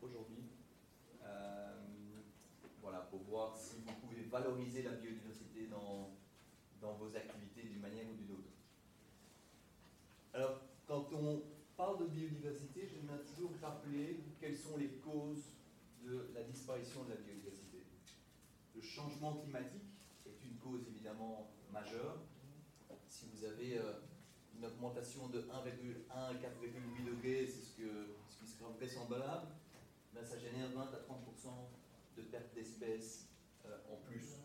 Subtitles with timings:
[0.00, 0.44] Aujourd'hui?
[1.24, 1.74] Euh,
[2.80, 6.10] voilà, pour voir si vous pouvez valoriser la biodiversité dans,
[6.80, 8.52] dans vos activités d'une manière ou d'une autre.
[10.32, 11.42] Alors, quand on
[11.76, 15.50] parle de biodiversité, j'aimerais toujours rappeler quelles sont les causes
[16.04, 17.82] de la disparition de la biodiversité.
[18.76, 22.20] Le changement climatique est une cause évidemment majeure.
[23.08, 23.94] Si vous avez euh,
[24.56, 27.63] une augmentation de 1,1 à 4,8 degrés, c'est
[28.72, 29.48] vraisemblable,
[30.14, 31.68] ben ça génère 20 à 30%
[32.16, 33.28] de perte d'espèces
[33.66, 34.36] euh, en plus,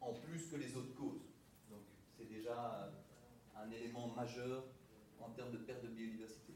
[0.00, 1.26] en plus que les autres causes.
[1.70, 1.82] Donc
[2.16, 2.92] c'est déjà
[3.56, 4.64] un élément majeur
[5.20, 6.54] en termes de perte de biodiversité.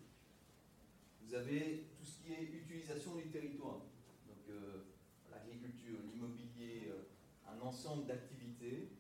[1.23, 3.81] Vous avez tout ce qui est utilisation du territoire,
[4.27, 4.85] donc euh,
[5.31, 8.91] l'agriculture, l'immobilier, euh, un ensemble d'activités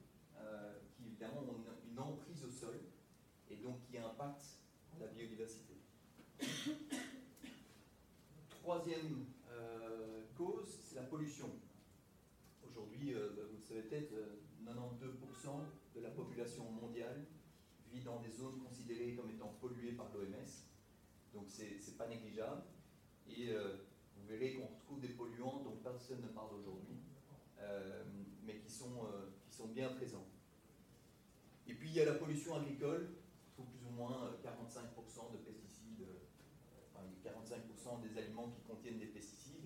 [0.97, 2.79] qui évidemment ont une emprise au sol
[3.51, 4.61] et donc qui impactent
[5.01, 5.75] la biodiversité.
[8.77, 11.49] Troisième euh, cause, c'est la pollution.
[12.63, 14.13] Aujourd'hui, euh, bah, vous le savez peut-être,
[14.67, 15.63] 92% euh,
[15.95, 17.25] de la population mondiale
[17.91, 20.45] vit dans des zones considérées comme étant polluées par l'OMS.
[21.33, 22.65] Donc c'est pas négligeable.
[23.31, 26.99] Et vous verrez qu'on retrouve des polluants dont personne ne parle aujourd'hui,
[28.45, 29.09] mais qui sont,
[29.49, 30.27] qui sont bien présents.
[31.67, 33.09] Et puis il y a la pollution agricole,
[33.57, 36.05] plus ou moins 45% de pesticides,
[36.95, 39.65] enfin 45% des aliments qui des pesticides.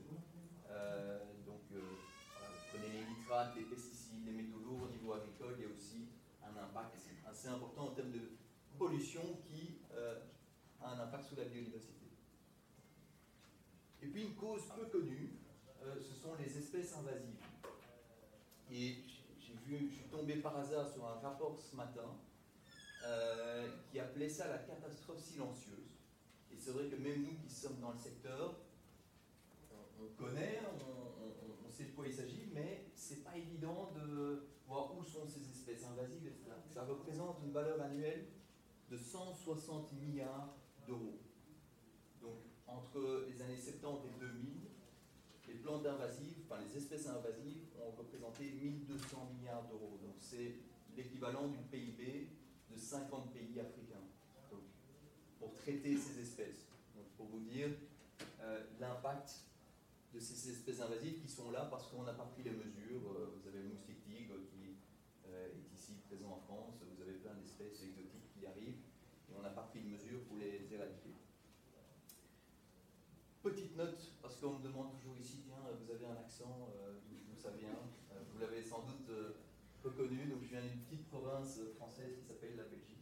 [0.69, 5.55] Euh, donc, euh, vous prenez les nitrates, les pesticides, les métaux lourds au niveau agricole,
[5.59, 6.09] il y a aussi
[6.43, 6.97] un impact
[7.27, 8.31] assez important en termes de
[8.79, 10.21] pollution qui euh,
[10.81, 12.07] a un impact sur la biodiversité.
[14.03, 15.37] Et puis une cause peu connue,
[16.01, 17.43] ce sont les espèces invasives.
[18.71, 18.97] Et
[19.39, 22.17] j'ai vu, je suis tombé par hasard sur un rapport ce matin
[23.05, 25.97] euh, qui appelait ça la catastrophe silencieuse.
[26.53, 28.57] Et c'est vrai que même nous qui sommes dans le secteur,
[30.01, 30.61] on, connaît,
[31.67, 35.49] on, sait de quoi il s'agit, mais c'est pas évident de voir où sont ces
[35.51, 36.33] espèces invasives.
[36.69, 38.27] Ça représente une valeur annuelle
[38.91, 40.55] de 160 milliards
[40.87, 41.19] d'euros.
[42.21, 44.71] Donc entre les années 70 et 2000,
[45.49, 49.99] les plantes invasives, enfin les espèces invasives ont représenté 1200 milliards d'euros.
[50.03, 50.57] Donc c'est
[50.97, 52.29] l'équivalent du PIB
[52.71, 53.97] de 50 pays africains
[55.39, 56.67] pour traiter ces espèces.
[56.95, 57.71] Donc, pour vous dire
[58.41, 59.45] euh, l'impact
[60.13, 63.13] de ces espèces invasives qui sont là parce qu'on n'a pas pris les mesures.
[63.13, 64.77] Euh, vous avez le moustique tigre qui
[65.27, 68.83] euh, est ici présent en France, vous avez plein d'espèces exotiques qui arrivent
[69.29, 71.15] et on n'a pas pris de mesures pour les éradiquer.
[73.43, 76.69] Petite note, parce qu'on me demande toujours ici, tiens, vous avez un accent,
[77.09, 77.81] d'où ça vient?
[78.33, 79.09] Vous l'avez sans doute
[79.85, 80.27] reconnu.
[80.27, 82.99] Donc je viens d'une petite province française qui s'appelle la Belgique.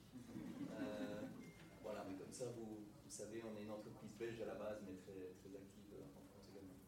[0.80, 1.22] Euh,
[1.82, 4.82] voilà, mais comme ça, vous, vous, savez, on est une entreprise belge à la base,
[4.86, 6.78] mais très, très active en France également.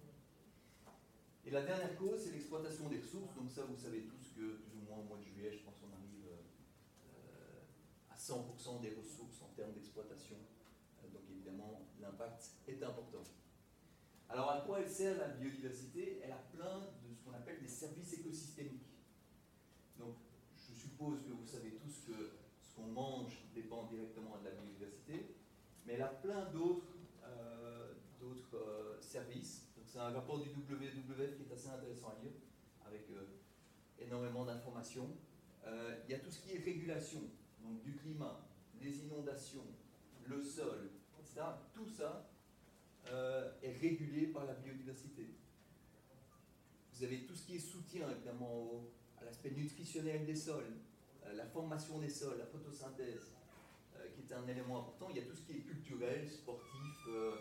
[1.50, 3.34] Et la dernière cause, c'est l'exploitation des ressources.
[3.34, 5.75] Donc ça, vous savez tous que plus ou moins au mois de juillet, je pense
[5.78, 7.61] qu'on arrive euh,
[8.09, 10.37] à 100% des ressources en termes d'exploitation.
[11.03, 13.25] Euh, donc évidemment, l'impact est important.
[14.28, 16.21] Alors à quoi elle sert la biodiversité?
[16.22, 18.94] Elle a plein de ce qu'on appelle des services écosystémiques.
[19.99, 20.19] Donc,
[20.55, 22.31] je suppose que vous savez tous que
[22.62, 25.34] ce qu'on mange dépend directement de la biodiversité,
[25.84, 26.94] mais elle a plein d'autres
[27.25, 27.94] euh,
[28.55, 29.66] euh, services.
[29.91, 32.33] C'est un rapport du WWF qui est assez intéressant à lire,
[32.87, 33.27] avec euh,
[33.99, 35.11] énormément d'informations.
[35.67, 37.23] il y a tout ce qui est régulation,
[37.62, 38.41] donc du climat,
[38.81, 39.67] les inondations,
[40.27, 41.43] le sol, etc.
[41.75, 42.31] Tout ça
[43.62, 45.34] est régulé par la biodiversité.
[46.95, 48.91] Vous avez tout ce qui est soutien, évidemment, au,
[49.21, 50.77] à l'aspect nutritionnel des sols,
[51.27, 53.33] euh, la formation des sols, la photosynthèse,
[53.97, 55.09] euh, qui est un élément important.
[55.10, 57.36] Il y a tout ce qui est culturel, sportif, euh,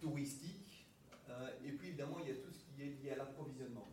[0.00, 0.69] touristique,
[1.64, 3.88] et puis évidemment il y a tout ce qui est lié à l'approvisionnement.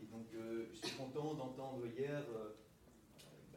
[0.00, 2.54] Et donc je suis content d'entendre hier bah,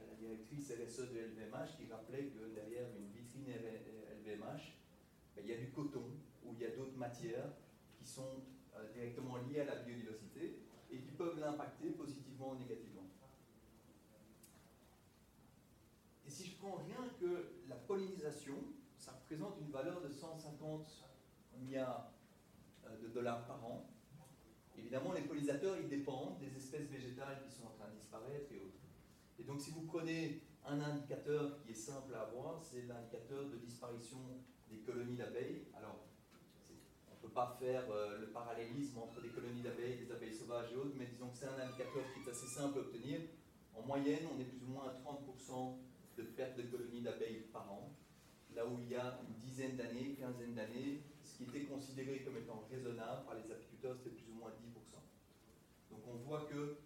[0.07, 4.73] la directrice RSE de LVMH qui rappelait que derrière une vitrine LVMH,
[5.35, 6.05] bah, il y a du coton
[6.45, 7.49] ou il y a d'autres matières
[7.97, 8.43] qui sont
[8.93, 10.59] directement liées à la biodiversité
[10.91, 13.03] et qui peuvent l'impacter positivement ou négativement.
[16.25, 18.55] Et si je prends rien que la pollinisation,
[18.97, 20.87] ça représente une valeur de 150
[21.59, 22.12] milliards euh,
[23.13, 23.89] dollars par an.
[24.77, 28.57] Évidemment, les pollinisateurs, ils dépendent des espèces végétales qui sont en train de disparaître et
[28.57, 28.81] autres.
[29.39, 33.57] Et donc, si vous prenez un indicateur qui est simple à avoir, c'est l'indicateur de
[33.57, 34.17] disparition
[34.69, 35.67] des colonies d'abeilles.
[35.75, 35.99] Alors,
[37.11, 40.75] ne peut pas faire euh, le parallélisme entre des colonies d'abeilles, des abeilles sauvages et
[40.75, 43.21] autres, mais disons que c'est un indicateur qui est assez simple à obtenir.
[43.73, 45.77] En moyenne, on est plus ou moins à 30%
[46.17, 47.95] de perte de colonies d'abeilles par an.
[48.53, 51.01] là où il y a une dizaine d'années, quinzaine d'années,
[51.43, 54.53] était considéré comme étant raisonnable par les apiculteurs, c'était plus ou moins 10%.
[55.91, 56.77] Donc on voit que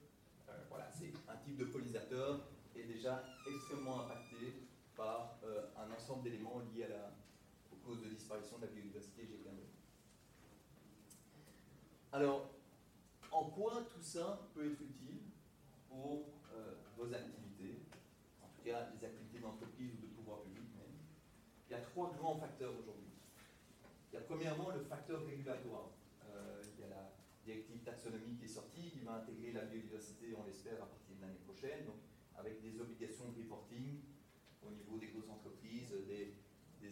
[0.50, 2.42] euh, voilà, c'est un type de pollinisateur
[2.75, 4.54] est déjà extrêmement impacté
[4.95, 7.13] par euh, un ensemble d'éléments liés à la,
[7.71, 9.27] aux causes de disparition de la biodiversité.
[12.12, 12.50] Alors,
[13.31, 15.19] en quoi tout ça peut être utile
[15.89, 16.25] pour
[16.56, 17.83] euh, vos activités,
[18.42, 20.95] en tout cas les activités d'entreprise ou de pouvoir public même?
[21.69, 22.87] Il y a trois grands facteurs aujourd'hui.
[24.27, 25.91] Premièrement le facteur régulatoire.
[26.25, 27.13] Euh, il y a la
[27.45, 31.21] directive taxonomie qui est sortie, qui va intégrer la biodiversité, on l'espère, à partir de
[31.21, 31.95] l'année prochaine, donc
[32.35, 34.01] avec des obligations de reporting
[34.65, 36.33] au niveau des grosses entreprises, des,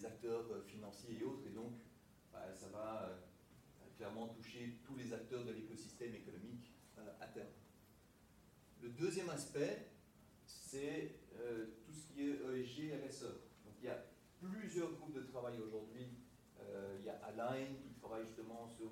[0.06, 1.72] acteurs euh, financiers et autres, et donc
[2.32, 3.18] bah, ça va
[3.98, 7.48] clairement toucher tous les acteurs de l'écosystème économique euh, à terme.
[8.82, 9.88] Le deuxième aspect,
[10.46, 13.24] c'est euh, tout ce qui est ESG, RSE.
[13.66, 14.06] Donc il y a
[14.40, 15.75] plusieurs groupes de travail aujourd'hui.
[17.54, 18.90] Euh, qui travaille justement sur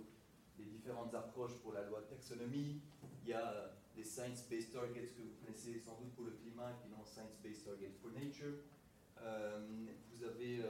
[0.60, 2.82] les différentes approches pour la loi de taxonomie.
[3.24, 6.90] Il y a les Science-Based Targets que vous connaissez sans doute pour le climat qui
[6.92, 8.54] lancent Science-Based Targets for Nature.
[9.18, 10.62] vous avez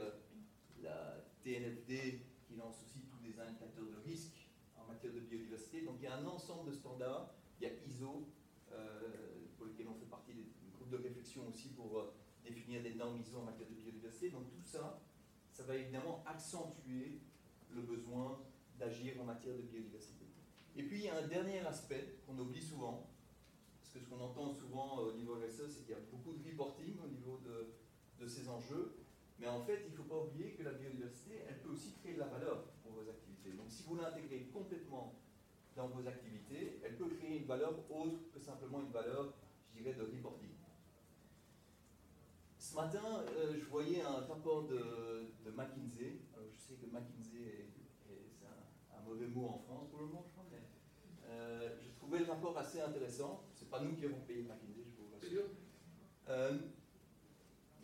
[0.82, 5.82] la TNFD qui lance aussi des indicateurs de risque en matière de biodiversité.
[5.82, 7.34] Donc il y a un ensemble de standards.
[7.60, 8.28] Il y a ISO,
[8.72, 9.00] euh,
[9.56, 12.14] pour lequel on fait partie des groupes de réflexion aussi pour euh,
[12.44, 14.30] définir des normes ISO en matière de biodiversité.
[14.30, 15.00] Donc tout ça,
[15.50, 17.20] ça va évidemment accentuer
[17.74, 18.40] le besoin
[18.78, 20.24] d'agir en matière de biodiversité.
[20.76, 23.08] Et puis il y a un dernier aspect qu'on oublie souvent,
[23.80, 26.32] parce que ce qu'on entend souvent euh, au niveau RSE, c'est qu'il y a beaucoup
[26.32, 28.96] de reporting au niveau de, ces enjeux,
[29.38, 32.14] mais en fait, il ne faut pas oublier que la biodiversité, elle peut aussi créer
[32.14, 33.52] de la valeur vos activités.
[33.52, 35.14] Donc si vous l'intégrez complètement
[35.76, 39.34] dans vos activités, elle peut créer une valeur autre que simplement une valeur,
[39.68, 40.50] je dirais, de reporting.
[42.58, 44.78] Ce matin, euh, je voyais un rapport de,
[45.44, 46.20] de McKinsey.
[46.32, 47.23] Alors, je sais que McKinsey,
[49.04, 50.62] un, mauvais mot en France pour le moment, je crois, mais
[51.28, 53.44] euh, je trouvais le rapport assez intéressant.
[53.54, 55.50] C'est pas nous qui avons payé McKinsey, je vous rassure.
[56.28, 56.58] Euh,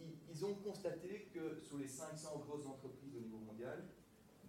[0.01, 3.85] ils, ils ont constaté que sur les 500 grosses entreprises au niveau mondial,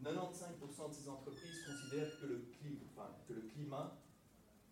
[0.03, 3.97] 95% de ces entreprises considèrent que le, climat, que le climat,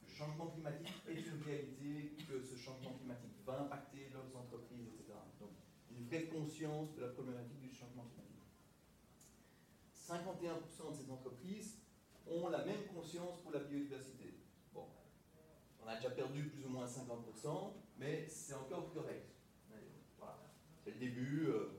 [0.01, 5.13] le changement climatique est une réalité, que ce changement climatique va impacter leurs entreprises, etc.
[5.39, 5.51] Donc,
[5.91, 8.29] une vraie conscience de la problématique du changement climatique.
[9.93, 11.78] 51% de ces entreprises
[12.29, 14.35] ont la même conscience pour la biodiversité.
[14.73, 14.85] Bon,
[15.83, 19.25] on a déjà perdu plus ou moins 50%, mais c'est encore correct.
[20.83, 21.69] C'est le début, il euh,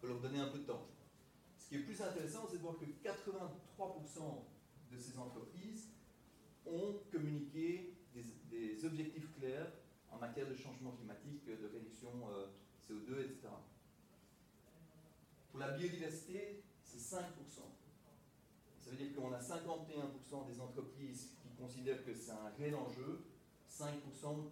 [0.00, 0.88] faut leur donner un peu de temps.
[1.56, 4.44] Ce qui est plus intéressant, c'est de voir que 83%
[4.90, 5.88] de ces entreprises
[6.66, 9.72] ont communiqué des, objectifs clairs
[10.10, 12.46] en matière de changement climatique, de réduction euh,
[12.86, 13.48] CO2, etc.
[15.50, 17.22] Pour la biodiversité, c'est 5%.
[18.98, 23.22] Ça veut dire qu'on a 51% des entreprises qui considèrent que c'est un réel enjeu,
[23.70, 23.94] 5%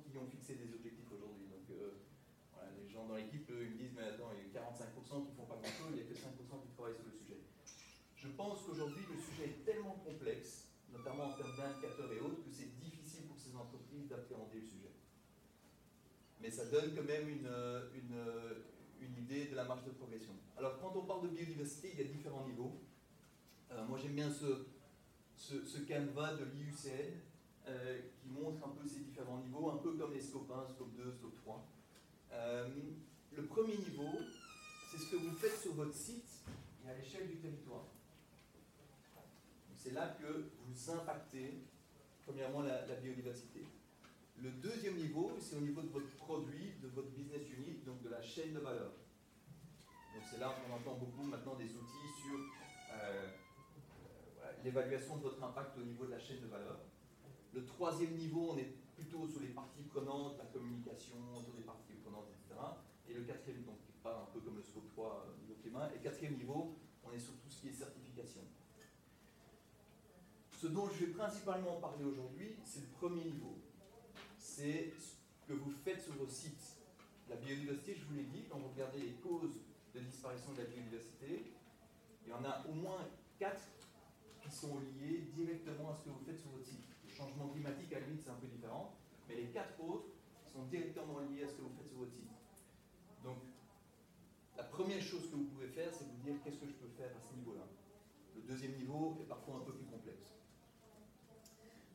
[0.06, 1.50] qui ont fixé des objectifs aujourd'hui.
[1.50, 1.98] Donc, euh,
[2.78, 5.34] les gens dans l'équipe, ils me disent, mais attends, il y a 45% qui ne
[5.34, 7.43] font pas grand-chose, il n'y a que 5% qui travaillent sur le sujet.
[8.15, 12.55] Je pense qu'aujourd'hui, le sujet est tellement complexe, notamment en termes d'indicateurs et autres, que
[12.55, 14.94] c'est difficile pour ces entreprises d'appréhender le sujet.
[16.38, 17.50] Mais ça donne quand même une,
[17.98, 18.22] une,
[19.03, 20.38] une, idée de la marge de progression.
[20.56, 22.85] Alors, quand on parle de biodiversité, il y a différents niveaux.
[23.76, 24.66] Euh, moi, j'aime bien ce,
[25.36, 27.12] ce, canevas de l'IUCN
[27.68, 30.94] euh, qui montre un peu ces différents niveaux, un peu comme les scope 1, scope
[30.96, 31.66] 2, scope 3.
[32.32, 32.68] Euh,
[33.36, 34.18] le premier niveau,
[34.90, 36.42] c'est ce que vous faites sur votre site
[36.84, 37.84] et à l'échelle du territoire.
[39.74, 41.62] C'est là que vous impactez,
[42.24, 43.64] premièrement, la, biodiversité.
[44.42, 48.08] Le deuxième niveau, c'est au niveau de votre produit, de votre business unit, donc de
[48.08, 48.92] la chaîne de valeur.
[50.14, 52.38] Donc c'est là qu'on entend beaucoup maintenant des outils sur
[54.67, 56.81] l'évaluation de votre impact au niveau de la chaîne de valeur.
[57.55, 61.94] Le troisième niveau, on est plutôt sur les parties prenantes, la communication, sur les parties
[62.03, 62.61] prenantes, etc.
[63.08, 65.91] Et le quatrième, donc parle un peu comme le scope 3 euh, niveau climat.
[65.94, 68.43] Et quatrième niveau, on est sur tout ce qui est certification.
[70.53, 73.58] Ce dont je vais principalement parler aujourd'hui, c'est le premier niveau.
[74.39, 76.77] C'est ce que vous faites sur vos sites.
[77.29, 79.61] La biodiversité, je vous l'ai dit, quand vous regardez les causes
[79.94, 81.53] de disparition de la biodiversité,
[82.25, 83.06] il y en a au moins
[83.39, 83.63] quatre
[84.56, 86.89] sont liées directement à ce que vous faites sur votre site.
[87.05, 88.96] Le changement climatique, à la limite, c'est un peu différent,
[89.29, 90.08] mais les quatre autres
[90.48, 92.32] sont directement liés à ce que vous faites sur votre site.
[93.22, 93.36] Donc,
[94.56, 97.13] la première chose que vous pouvez faire, c'est vous dire qu'est-ce que je peux faire
[97.13, 97.69] à ce niveau-là.
[98.34, 100.32] Le deuxième niveau est parfois un peu plus complexe.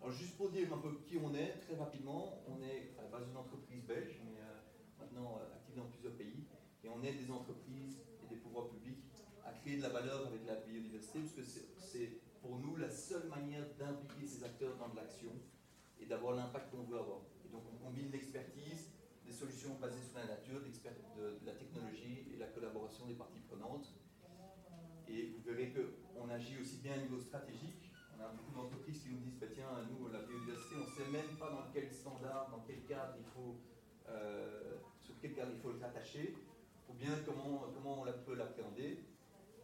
[0.02, 3.10] Alors, juste pour dire un peu qui on est, très rapidement, on est à la
[3.10, 4.62] base d'une entreprise belge, mais euh,
[5.00, 6.46] maintenant euh, active dans plusieurs pays,
[6.84, 9.02] et on est des entreprises et des pouvoirs publics
[9.62, 11.44] créer de la valeur avec la biodiversité, parce que
[11.78, 12.10] c'est
[12.42, 15.32] pour nous la seule manière d'impliquer ces acteurs dans de l'action
[16.00, 17.22] et d'avoir l'impact qu'on veut avoir.
[17.46, 18.90] Et donc on combine l'expertise,
[19.26, 23.42] des solutions basées sur la nature, de, de la technologie et la collaboration des parties
[23.48, 23.94] prenantes.
[25.08, 27.92] Et vous verrez qu'on agit aussi bien au niveau stratégique.
[28.18, 31.12] On a beaucoup d'entreprises qui nous disent, bah, tiens, nous, la biodiversité, on ne sait
[31.12, 33.56] même pas dans quel standard, dans quel cadre il faut,
[34.10, 35.72] euh, sur quel cadre il faut
[36.92, 39.06] ou bien comment, comment on peut l'appréhender.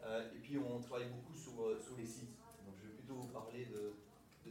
[0.04, 2.37] Euh, et puis on travaille beaucoup sur, euh, sur les sites.
[3.08, 3.94] Plutôt vous parler de,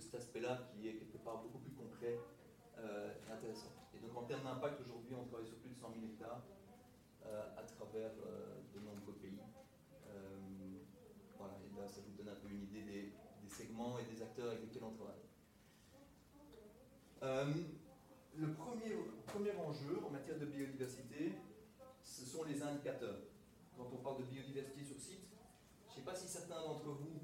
[0.00, 2.18] cet aspect-là qui est quelque part beaucoup plus concret
[2.78, 3.68] et intéressant.
[3.94, 6.40] Et donc en termes d'impact, aujourd'hui, on travaille sur plus de 100 000 hectares
[7.22, 9.36] à travers de nombreux pays.
[11.36, 14.22] voilà, et là, ça vous donne un peu une idée des, des segments et des
[14.22, 15.26] acteurs avec lesquels on travaille.
[18.36, 18.96] le premier,
[19.26, 21.32] premier enjeu en matière de biodiversité,
[22.02, 23.18] ce sont les indicateurs.
[23.76, 25.28] Quand on parle de biodiversité sur site,
[25.84, 27.15] je ne sais pas si certains d'entre vous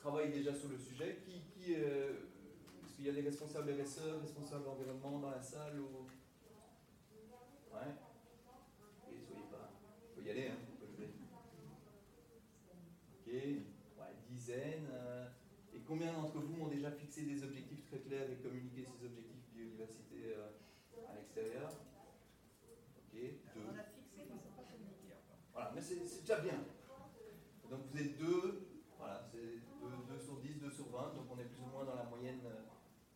[0.00, 1.18] travaillent déjà sur le sujet.
[1.24, 2.12] Qui, qui euh,
[2.82, 6.06] Est-ce qu'il y a des responsables RSE, responsables environnement dans la salle ou...
[7.72, 7.94] Ouais.
[9.12, 9.70] Et soyez pas.
[10.08, 10.56] Il faut y aller, hein,
[13.14, 14.88] Ok, ouais, dizaines.
[14.90, 15.28] Euh,
[15.72, 19.52] et combien d'entre vous ont déjà fixé des objectifs très clairs et communiqué ces objectifs
[19.54, 21.70] biodiversité euh, à l'extérieur?
[22.98, 23.60] Ok, deux.
[23.70, 25.14] On a fixé, mais pas communiqué.
[25.52, 26.64] Voilà, mais c'est déjà bien.
[27.70, 28.66] Donc vous êtes deux,
[28.98, 29.60] voilà, c'est
[30.10, 32.40] 2, sur 10, 2 sur 20, donc on est plus ou moins dans la moyenne
[32.44, 32.66] euh,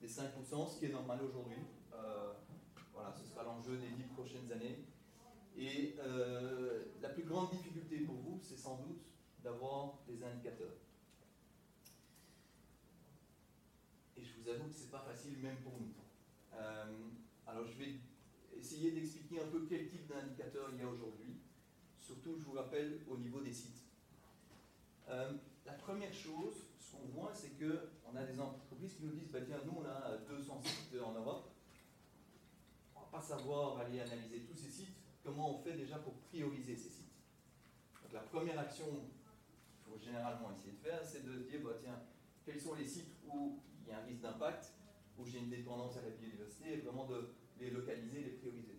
[0.04, 1.64] des 5%, ce qui est normal aujourd'hui.
[1.94, 2.34] Euh,
[2.92, 4.84] voilà, ce sera l'enjeu des 10 prochaines années.
[5.56, 9.00] Et euh, la plus grande difficulté pour vous, c'est sans doute
[9.42, 10.76] d'avoir des indicateurs.
[14.16, 15.94] Et je vous avoue que ce n'est pas facile même pour nous.
[17.46, 17.94] alors je vais
[18.58, 21.37] essayer d'expliquer un peu quel type d'indicateurs il y a aujourd'hui.
[21.99, 23.84] Surtout, je vous rappelle, au niveau des sites.
[25.08, 25.32] Euh,
[25.64, 28.38] la première chose, ce qu'on voit, c'est qu'on a des
[28.92, 31.50] qui nous disent, bah, tiens, nous, on a 200 sites en Europe.
[32.94, 34.96] On ne va pas savoir aller analyser tous ces sites.
[35.22, 37.12] Comment on fait déjà pour prioriser ces sites
[38.02, 41.76] Donc la première action qu'il faut généralement essayer de faire, c'est de se dire, bah,
[41.80, 42.02] tiens,
[42.44, 44.72] quels sont les sites où il y a un risque d'impact,
[45.18, 48.78] où j'ai une dépendance à la biodiversité, et vraiment de les localiser, les prioriser.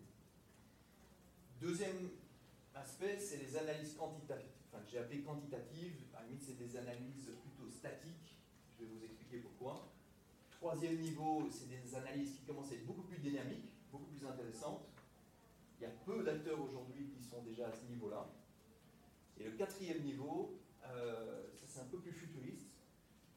[1.59, 2.09] Deuxième
[2.75, 7.31] aspect, c'est les analyses quantitatives que j'ai appelé quantitatives, à la limite c'est des analyses
[7.41, 8.35] plutôt statiques,
[8.77, 9.94] je vais vous expliquer pourquoi.
[10.65, 14.81] Troisième niveau, c'est des analyses qui commencent à être beaucoup plus dynamiques, beaucoup plus intéressantes.
[15.77, 18.27] Il y a peu d'acteurs aujourd'hui qui sont déjà à ce niveau-là.
[19.37, 20.57] Et le quatrième niveau,
[20.87, 22.71] euh, c'est un peu plus futuriste,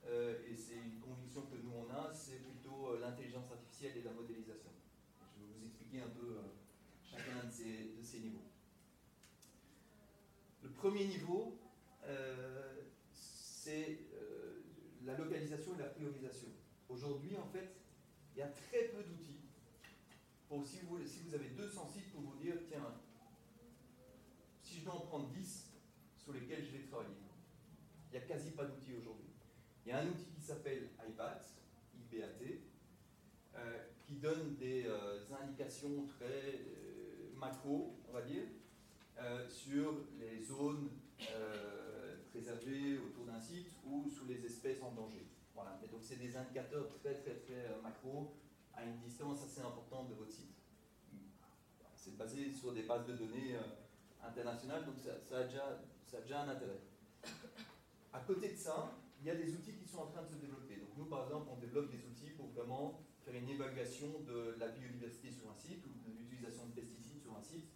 [0.06, 4.02] euh, et c'est une conviction que nous on a, c'est plutôt euh, l'intelligence artificielle et
[4.04, 4.70] la modélisation.
[5.36, 6.38] Je vais vous expliquer un peu
[7.04, 8.48] chacun de ces niveaux.
[10.62, 11.58] Le premier niveau,
[13.12, 13.98] c'est
[15.04, 16.48] la localisation et la priorisation.
[16.88, 17.76] Aujourd'hui, en fait,
[18.34, 19.40] il y a très peu d'outils
[20.48, 22.94] pour, si vous, avez 200 sites, pour vous dire, tiens,
[24.62, 25.72] si je dois en prendre 10
[26.16, 27.14] sur lesquels je vais travailler,
[28.10, 29.28] il n'y a quasi pas d'outils aujourd'hui.
[29.84, 31.42] Il y a un outil qui s'appelle IBAT,
[31.94, 32.26] IBAT,
[33.56, 34.86] euh, qui donne des
[35.42, 36.64] indications très
[37.38, 38.44] macro, on va dire,
[39.20, 40.90] euh, sur les zones
[41.32, 45.26] euh, préservées autour d'un site ou sous les espèces en danger.
[45.90, 48.34] Donc c'est des indicateurs très très très euh, macro
[48.74, 50.54] à une distance assez importante de votre site.
[51.94, 53.56] C'est basé sur des bases de données
[54.22, 56.80] internationales, donc ça, a déjà, un intérêt.
[58.12, 60.36] À côté de ça, il y a des outils qui sont en train de se
[60.36, 60.76] développer.
[60.76, 64.68] Donc nous, par exemple, on développe des outils pour vraiment faire une évaluation de la
[64.68, 67.68] biodiversité sur un site ou de l'utilisation de pesticides sur un site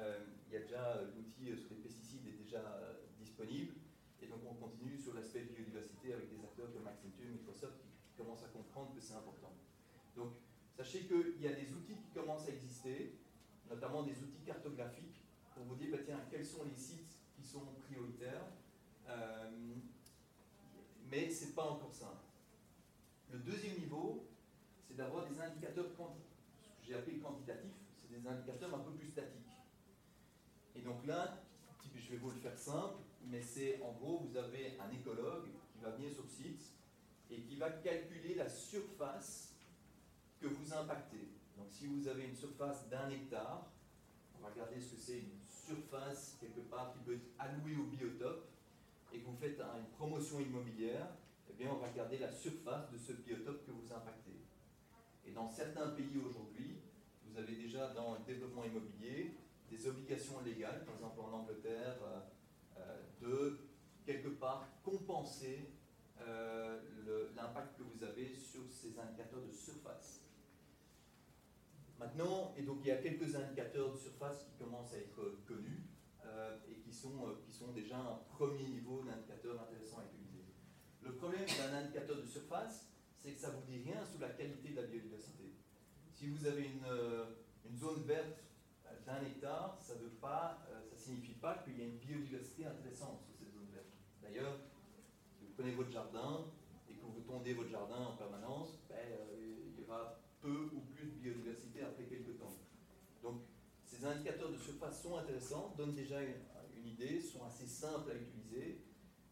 [0.00, 2.62] euh, il y a déjà euh, l'outil euh, sur les pesticides est déjà
[3.18, 3.74] disponible.
[4.22, 7.74] Et donc on continue sur l'aspect biodiversité avec des acteurs comme Accenture, Microsoft
[8.06, 9.52] qui commencent à comprendre que c'est important.
[10.16, 10.32] Donc
[10.76, 13.18] sachez qu'il y a des outils qui commencent à exister,
[13.68, 15.20] notamment des outils cartographiques,
[15.54, 18.46] pour vous dire, bah, tiens, quels sont les sites qui sont prioritaires.
[21.10, 22.24] mais ce n'est pas encore simple.
[23.32, 24.26] Le deuxième niveau,
[24.86, 29.08] c'est d'avoir des indicateurs ce que j'ai appelé quantitatifs, c'est des indicateurs un peu plus
[29.08, 29.52] statiques.
[30.76, 31.40] Et donc là,
[31.94, 32.96] je vais vous le faire simple,
[33.26, 36.43] mais c'est en gros, vous avez un écologue qui va venir sur le site
[37.34, 39.54] et qui va calculer la surface
[40.40, 41.28] que vous impactez.
[41.56, 43.70] Donc si vous avez une surface d'un hectare,
[44.36, 47.84] on va regarder ce que c'est une surface quelque part qui peut être allouée au
[47.84, 48.46] biotope
[49.12, 51.08] et que vous faites une promotion immobilière,
[51.48, 54.38] eh bien on va regarder la surface de ce biotope que vous impactez.
[55.26, 56.78] Et dans certains pays aujourd'hui,
[57.26, 59.34] vous avez déjà dans le développement immobilier
[59.70, 62.20] des obligations légales, par exemple en Angleterre, euh,
[62.76, 63.58] euh, de
[64.82, 65.70] compenser
[67.36, 70.20] l'impact que vous avez sur ces indicateurs de surface.
[71.98, 75.82] Maintenant, et donc il y a quelques indicateurs de surface qui commencent à être connus
[76.68, 80.44] et qui sont, qui sont déjà un premier niveau d'indicateur intéressant à utiliser.
[81.02, 82.88] Le problème d'un indicateur de surface,
[83.18, 85.54] c'est que ça ne vous dit rien sur la qualité de la biodiversité.
[86.12, 86.86] Si vous avez une,
[87.70, 88.44] une zone verte
[89.06, 93.52] d'un hectare, ça ne euh, signifie pas qu'il y a une biodiversité intéressante sur cette
[93.52, 93.92] zone verte.
[94.22, 94.58] D'ailleurs,
[95.56, 96.44] prenez votre jardin
[96.88, 100.80] et que vous tondez votre jardin en permanence, ben, euh, il y aura peu ou
[100.80, 102.56] plus de biodiversité après quelques temps.
[103.22, 103.42] Donc,
[103.84, 108.84] ces indicateurs de surface sont intéressants, donnent déjà une, idée, sont assez simples à utiliser,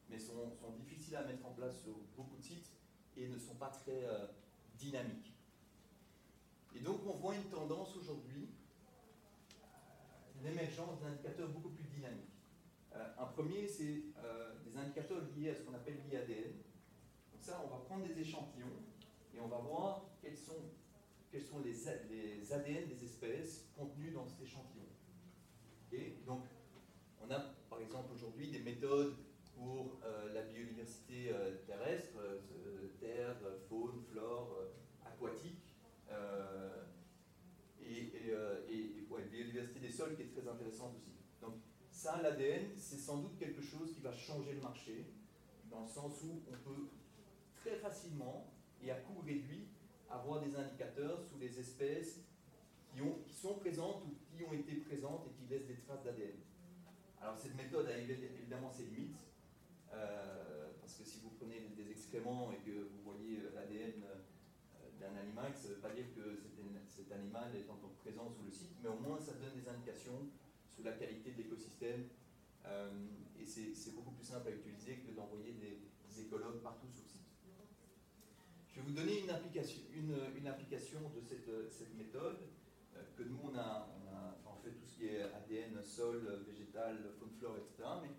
[0.09, 2.71] mais sont, difficiles à mettre en place sur beaucoup de sites
[3.17, 4.26] et ne sont pas très euh,
[4.79, 5.35] dynamiques.
[6.75, 8.49] Et donc, on voit une tendance aujourd'hui
[10.43, 12.33] l'émergence d'indicateurs beaucoup plus dynamiques.
[12.95, 16.52] Euh, un premier, c'est euh, des indicateurs liés à ce qu'on appelle l'IADN.
[17.33, 18.67] Donc ça, on va prendre des échantillons
[19.35, 24.85] et on va voir quels sont, les, ADN des espèces contenus dans cet échantillon.
[25.93, 26.45] Et donc,
[27.21, 27.38] on a
[27.69, 29.14] par exemple aujourd'hui des méthodes
[29.57, 31.35] pour euh, la biodiversité
[31.67, 32.19] terrestre,
[33.00, 33.37] terre,
[33.69, 34.57] faune, flore,
[35.05, 35.62] aquatique,
[39.33, 40.95] biodiversité des sols qui est très intéressante
[42.02, 45.06] ça, l'ADN, c'est sans doute quelque chose qui va changer le marché,
[45.71, 46.88] dans le sens où on peut
[47.54, 49.68] très facilement et à coût réduit
[50.11, 52.18] avoir des indicateurs sous les espèces
[52.92, 56.02] qui, ont, qui sont présentes ou qui ont été présentes et qui laissent des traces
[56.02, 56.35] d'ADN.
[57.21, 59.23] Alors cette méthode a évidemment ses limites,
[59.94, 64.90] euh, parce que si vous prenez des excréments et que vous voyez euh, l'ADN euh,
[64.98, 66.42] d'un animal, ça ne veut pas dire que
[66.88, 70.27] cet animal est en présent sous le site, mais au moins ça donne des indications
[70.74, 72.08] sur la qualité de l'écosystème.
[72.66, 72.90] Euh,
[73.40, 75.78] et c'est beaucoup plus simple à utiliser que d'envoyer des,
[76.20, 77.22] écologues partout sur le site.
[78.68, 81.20] Je vais vous donner une application, une, application de
[81.68, 82.38] cette, méthode
[82.94, 83.88] euh, que nous, on a,
[84.46, 87.88] on fait tout ce qui est ADN, sol, végétal, faune, flore, etc.
[88.02, 88.11] Mais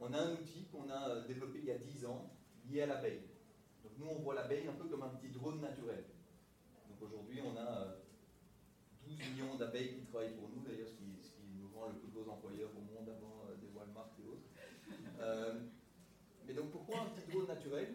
[0.00, 2.30] on a un outil qu'on a développé il y a 10 ans
[2.70, 3.20] lié à l'abeille.
[3.82, 6.04] Donc nous, on voit l'abeille un peu comme un petit drone naturel.
[6.88, 7.96] Donc aujourd'hui, on a euh,
[9.06, 11.09] 12 millions d'abeilles qui travaillent pour nous, d'ailleurs, ce qui,
[11.88, 14.48] le plus gros employeur au monde avant euh, des Walmart et autres.
[15.20, 15.60] Euh,
[16.46, 17.94] mais donc pourquoi un petit drone naturel?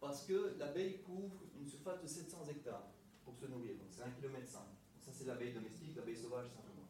[0.00, 2.88] Parce que l'abeille couvre une surface de 700 hectares
[3.24, 4.46] pour se nourrir, donc c'est 1 km.
[4.48, 4.66] Ça,
[5.10, 6.86] c'est l'abeille domestique, l'abeille sauvage simplement.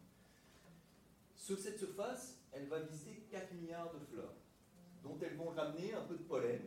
[1.34, 4.34] Sur cette surface, elle va visiter 4 milliards de fleurs,
[5.02, 6.60] dont elles vont ramener un peu de pollen.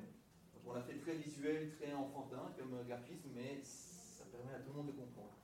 [0.54, 4.72] Donc on l'a fait très visuel, très enfantin comme graphisme, mais ça permet à tout
[4.72, 5.38] le monde de comprendre.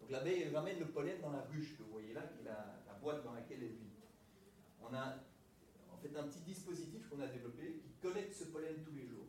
[0.00, 2.81] Donc l'abeille ramène le pollen dans la ruche que vous voyez là, qui est la,
[3.02, 3.92] boîte dans laquelle elle vit.
[4.80, 5.16] On a
[5.92, 9.26] en fait un petit dispositif qu'on a développé qui collecte ce pollen tous les jours.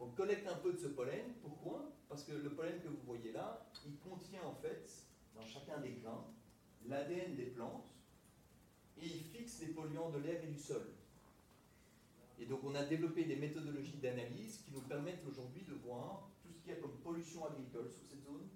[0.00, 1.34] On collecte un peu de ce pollen.
[1.42, 1.92] Pourquoi?
[2.08, 4.90] Parce que le pollen que vous voyez là, il contient en fait,
[5.34, 6.26] dans chacun des grains,
[6.86, 7.86] l'ADN des plantes
[9.00, 10.82] et il fixe les polluants de l'air et du sol.
[12.40, 16.52] Et donc on a développé des méthodologies d'analyse qui nous permettent aujourd'hui de voir tout
[16.52, 18.48] ce qu'il y a comme pollution agricole sur cette zone,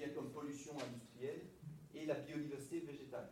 [0.00, 1.42] y a comme pollution industrielle
[2.00, 3.28] et la biodiversité végétale.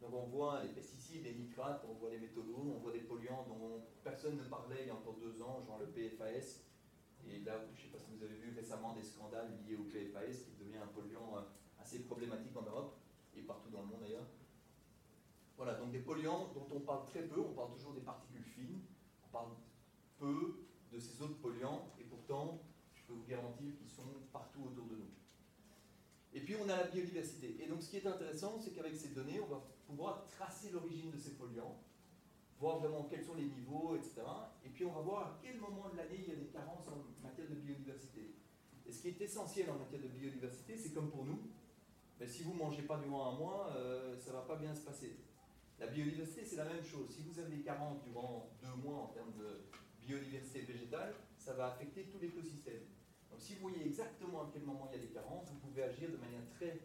[0.00, 3.00] Donc on voit les pesticides, les nitrates, on voit les métaux lourds, on voit des
[3.00, 6.62] polluants dont personne ne parlait il y a encore deux ans, genre le PFAS.
[7.26, 9.84] Et là, je ne sais pas si vous avez vu récemment des scandales liés au
[9.84, 11.40] PFAS qui devient un polluant euh,
[11.80, 12.96] assez problématique en Europe
[13.36, 14.26] et partout dans le monde d'ailleurs.
[15.56, 18.80] Voilà, donc des polluants dont on parle très peu, on parle toujours des particules fines,
[19.26, 19.50] on parle
[20.16, 22.60] peu de ces autres polluants et pourtant,
[22.94, 25.07] je peux vous garantir qu'ils sont partout autour de nous.
[26.38, 27.56] Et puis on a la biodiversité.
[27.60, 31.10] Et donc ce qui est intéressant, c'est qu'avec ces données, on va pouvoir tracer l'origine
[31.10, 31.82] de ces polluants,
[32.60, 34.22] voir vraiment quels sont les niveaux, etc.
[34.64, 36.86] Et puis on va voir à quel moment de l'année il y a des carences
[36.86, 38.36] en matière de biodiversité.
[38.86, 41.40] Et ce qui est essentiel en matière de biodiversité, c'est comme pour nous,
[42.20, 44.72] ben, si vous ne mangez pas durant un mois, euh, ça ne va pas bien
[44.72, 45.16] se passer.
[45.80, 47.10] La biodiversité, c'est la même chose.
[47.10, 49.60] Si vous avez des carences durant deux mois en termes de
[50.06, 52.82] biodiversité végétale, ça va affecter tout l'écosystème.
[53.38, 55.84] Donc si vous voyez exactement à quel moment il y a des carences, vous pouvez
[55.84, 56.80] agir de manière très,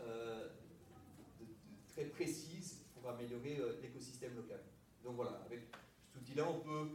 [0.00, 0.48] euh,
[1.86, 4.60] très précise pour améliorer euh, l'écosystème local.
[5.04, 5.68] Donc voilà, avec
[6.00, 6.88] cet outil-là, on peut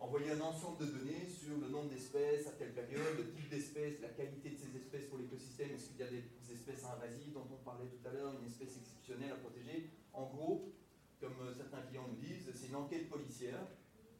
[0.00, 4.00] envoyer un ensemble de données sur le nombre d'espèces, à telle période, le type d'espèces,
[4.00, 7.46] la qualité de ces espèces pour l'écosystème, est-ce qu'il y a des espèces invasives dont
[7.52, 9.90] on parlait tout à l'heure, une espèce exceptionnelle à protéger?
[10.12, 10.72] En gros,
[11.20, 13.64] comme euh, certains clients nous disent, c'est une enquête policière.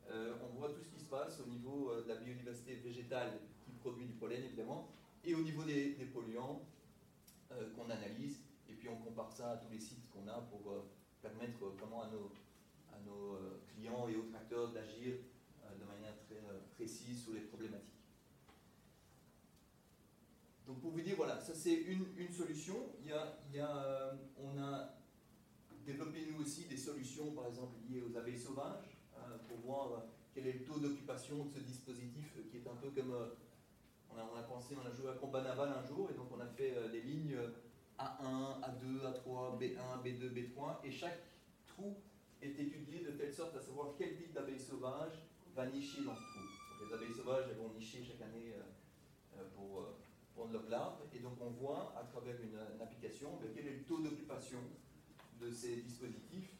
[0.08, 3.40] on voit tout ce qui se passe au niveau de la biodiversité végétale
[3.82, 4.88] produit du pollen évidemment,
[5.24, 6.62] et au niveau des, polluants
[7.50, 10.72] euh, qu'on analyse, et puis on compare ça à tous les sites qu'on a pour
[10.72, 10.82] euh,
[11.20, 12.30] permettre vraiment à nos,
[12.92, 15.14] à nos clients et autres acteurs d'agir
[15.78, 16.36] de manière très
[16.74, 17.88] précise sur les problématiques.
[20.66, 22.76] Donc pour vous dire, voilà, ça c'est une, une, solution.
[23.00, 24.94] Il y a, il y a, on a
[25.84, 28.96] développé nous aussi des solutions, par exemple liées aux abeilles sauvages,
[29.48, 30.02] pour voir
[30.34, 33.14] quel est le taux d'occupation de ce dispositif qui est un peu comme
[34.16, 36.88] on a, pensé, joué à combat naval un jour, et donc on a fait euh,
[36.88, 37.37] des lignes
[37.98, 41.20] A1, A2, A3, B1, B2, B3, et chaque
[41.66, 41.96] trou
[42.42, 45.12] est étudié de telle sorte à savoir quel type d'abeille sauvage
[45.55, 46.87] va nicher dans ce trou.
[46.87, 49.87] les abeilles sauvages, elles vont nicher chaque année euh, euh, pour
[50.35, 54.01] prendre larves, et donc on voit à travers une, application ben, quel est le taux
[54.01, 54.59] d'occupation
[55.40, 56.57] de ces dispositifs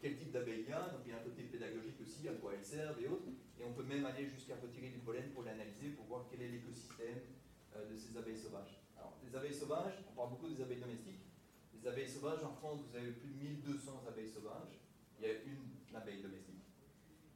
[0.00, 2.34] quel type d'abeille il y a, donc il y a un côté pédagogique aussi, à
[2.34, 3.26] quoi elles servent et autres,
[3.58, 6.48] et on peut même aller jusqu'à retirer du pollen pour l'analyser, pour voir quel est
[6.48, 7.20] l'écosystème
[7.74, 8.80] euh, de ces abeilles sauvages.
[8.96, 11.24] Alors, les abeilles sauvages, on parle beaucoup des abeilles domestiques,
[11.74, 14.80] les abeilles sauvages, en France, vous avez plus de 1200 abeilles sauvages,
[15.18, 16.64] il y a une abeille domestique,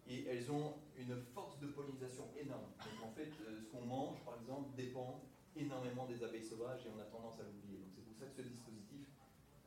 [0.09, 2.73] et elles ont une force de pollinisation énorme.
[2.79, 5.25] Donc en fait, euh, ce qu'on mange, par exemple, dépend
[5.57, 7.79] énormément des abeilles sauvages, et on a tendance à l'oublier.
[7.79, 9.07] Donc c'est pour ça que ce dispositif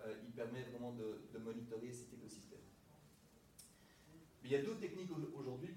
[0.06, 2.60] euh, il permet vraiment de, monitorer cet écosystème.
[4.42, 5.74] Mais il y a d'autres techniques aujourd'hui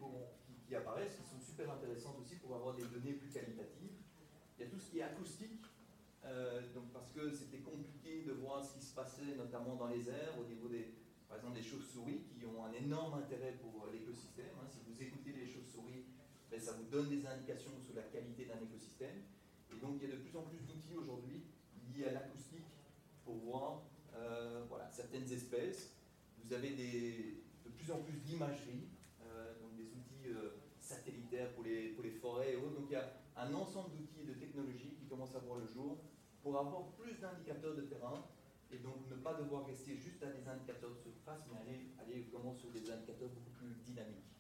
[0.67, 3.97] qui, apparaissent, qui sont super intéressantes aussi pour avoir des données plus qualitatives.
[4.59, 5.65] Il y a tout ce qui est acoustique,
[6.25, 10.09] euh, donc parce que c'était compliqué de voir ce qui se passait notamment dans les
[10.09, 10.95] airs, au niveau des,
[11.29, 14.55] par exemple des chauves-souris, qui ont un énorme intérêt pour l'écosystème.
[14.61, 14.67] Hein.
[14.69, 16.07] Si vous écoutez les chauves-souris,
[16.51, 19.23] ben, ça vous donne des indications sur la qualité d'un écosystème.
[19.73, 21.43] Et donc il y a de plus en plus d'outils aujourd'hui
[21.93, 22.67] liés à l'acoustique
[23.25, 23.83] pour voir
[24.15, 25.93] euh, voilà, certaines espèces.
[26.43, 28.89] Vous avez de plus en plus d'imagerie,
[29.23, 32.11] euh, donc des outils euh, satellitaires pour les, pour les
[32.43, 32.75] et autres.
[32.75, 35.67] Donc il y a un ensemble d'outils et de technologies qui commencent à voir le
[35.67, 35.99] jour
[36.43, 38.25] pour avoir plus d'indicateurs de terrain
[38.71, 42.27] et donc ne pas devoir rester juste à des indicateurs de surface, mais aller, aller
[42.33, 44.35] vraiment sur des indicateurs beaucoup plus dynamiques.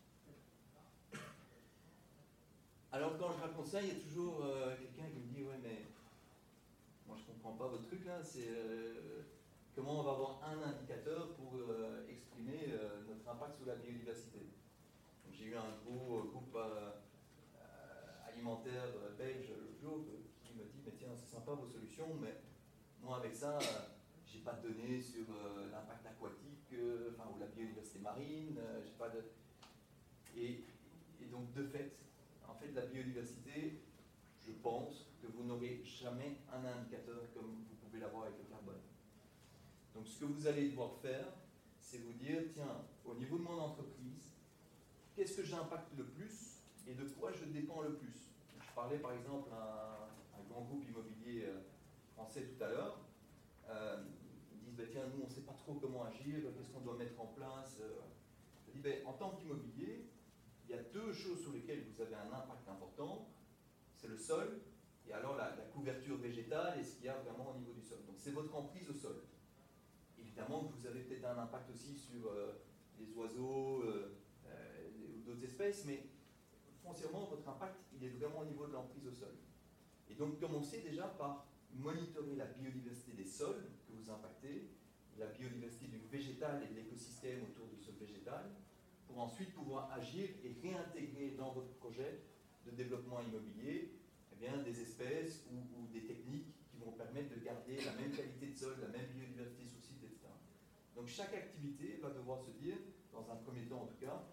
[2.92, 4.42] Alors quand je raconte ça, il y a toujours
[4.78, 5.84] quelqu'un qui me dit ouais mais
[7.06, 8.48] moi je comprends pas votre truc là, c'est
[9.76, 14.48] comment on va avoir un indicateur pour euh, exprimer euh, notre impact sur la biodiversité?
[15.30, 16.92] J'ai eu un gros groupe euh,
[18.36, 19.52] alimentaire belge
[20.44, 22.36] qui me dit, mais tiens, c'est sympa vos solutions, mais
[23.02, 23.58] moi avec ça,
[24.26, 25.24] j'ai pas de données sur
[25.72, 26.74] l'impact aquatique,
[27.12, 29.24] enfin, ou la biodiversité marine, j'ai pas de...
[30.36, 30.64] Et,
[31.20, 31.96] et donc de fait,
[32.46, 33.80] en fait, la biodiversité,
[34.46, 38.80] je pense que vous n'aurez jamais un indicateur comme vous pouvez l'avoir avec le carbone.
[39.94, 41.26] Donc ce que vous allez devoir faire,
[41.80, 44.32] c'est vous dire, tiens, au niveau de mon entreprise,
[45.14, 48.25] qu'est-ce que j'impacte le plus et de quoi je dépends le plus?
[48.76, 51.60] Parlais par exemple un, grand groupe immobilier euh,
[52.12, 53.00] français tout à l'heure.
[53.68, 54.04] Euh,
[54.52, 56.96] ils disent, ben, tiens, nous, on ne sait pas trop comment agir, qu'est-ce qu'on doit
[56.96, 57.78] mettre en place.
[57.80, 58.00] Euh.
[58.66, 60.06] Je dis, ben, en tant qu'immobilier,
[60.64, 63.28] il y a deux choses sur lesquelles vous avez un impact important.
[63.96, 64.60] C'est le sol
[65.08, 67.98] et alors la, couverture végétale et ce qu'il y a vraiment au niveau du sol.
[68.06, 69.22] Donc c'est votre emprise au sol
[70.18, 72.32] évidemment vous avez peut-être un impact aussi sur
[72.98, 76.02] les oiseaux ou d'autres espèces, mais
[76.86, 79.34] foncièrement, votre impact, il est vraiment au niveau de l'emprise au sol.
[80.08, 84.70] Et donc, commencez déjà par monitorer la biodiversité des sols que vous impactez,
[85.18, 88.50] la biodiversité du végétal et de l'écosystème autour du sol végétal,
[89.08, 92.20] pour ensuite pouvoir agir et réintégrer dans votre projet
[92.64, 93.90] de développement immobilier
[94.32, 98.12] eh bien, des espèces ou, ou, des techniques qui vont permettre de garder la même
[98.12, 99.66] qualité de sol, la même biodiversité
[100.96, 102.76] donc chaque activité va devoir se dire,
[103.12, 104.24] dans un premier temps en tout cas,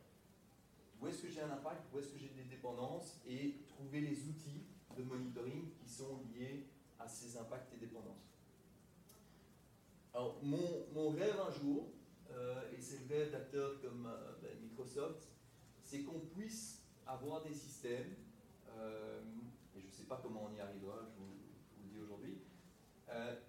[1.00, 2.18] où est-ce que j'ai un impact, où est-ce que
[3.28, 4.64] et trouver les outils
[4.96, 6.66] de monitoring qui sont liés
[7.00, 8.38] à ces impacts et dépendances.
[10.14, 11.90] Alors, mon, rêve un jour,
[12.32, 15.28] euh, et c'est le rêve d'acteurs comme euh, ben, Microsoft,
[15.82, 18.16] c'est qu'on puisse avoir des systèmes,
[18.78, 19.22] euh,
[19.76, 21.32] et je ne sais pas comment on y arrivera, je vous,
[21.84, 22.38] le dis aujourd'hui,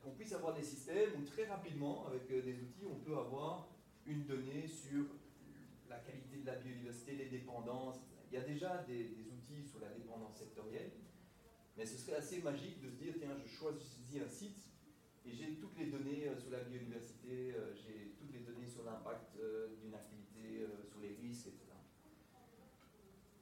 [0.03, 3.68] qu'on puisse avoir des systèmes où très rapidement, avec des outils, on peut avoir
[4.05, 5.07] une donnée sur
[5.88, 8.00] la qualité de la biodiversité, les dépendances.
[8.35, 10.90] Il y a déjà des, outils sur la dépendance sectorielle,
[11.77, 13.87] mais ce serait assez magique de se dire, tiens, je choisis
[14.20, 14.59] un site
[15.25, 19.37] et j'ai toutes les données euh, sur la biodiversité, j'ai toutes les données sur l'impact
[19.81, 21.75] d'une activité, sur les risques, etc.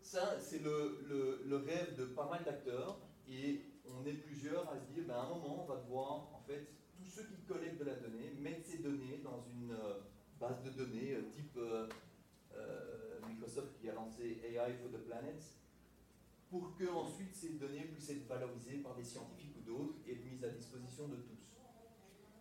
[0.02, 5.04] Ça, c'est le, rêve de pas mal d'acteurs et on est plusieurs à se dire,
[5.08, 7.94] ben, à un moment, on va devoir, en fait, tous ceux qui collectent de la
[7.94, 10.00] donnée, mettre ces données dans une euh,
[10.38, 11.88] base de données euh, type euh,
[13.52, 15.42] Microsoft qui a lancé AI for the Planet,
[16.48, 20.44] pour que ensuite ces données puissent être valorisées par des scientifiques ou d'autres et mises
[20.44, 21.52] à disposition de tous.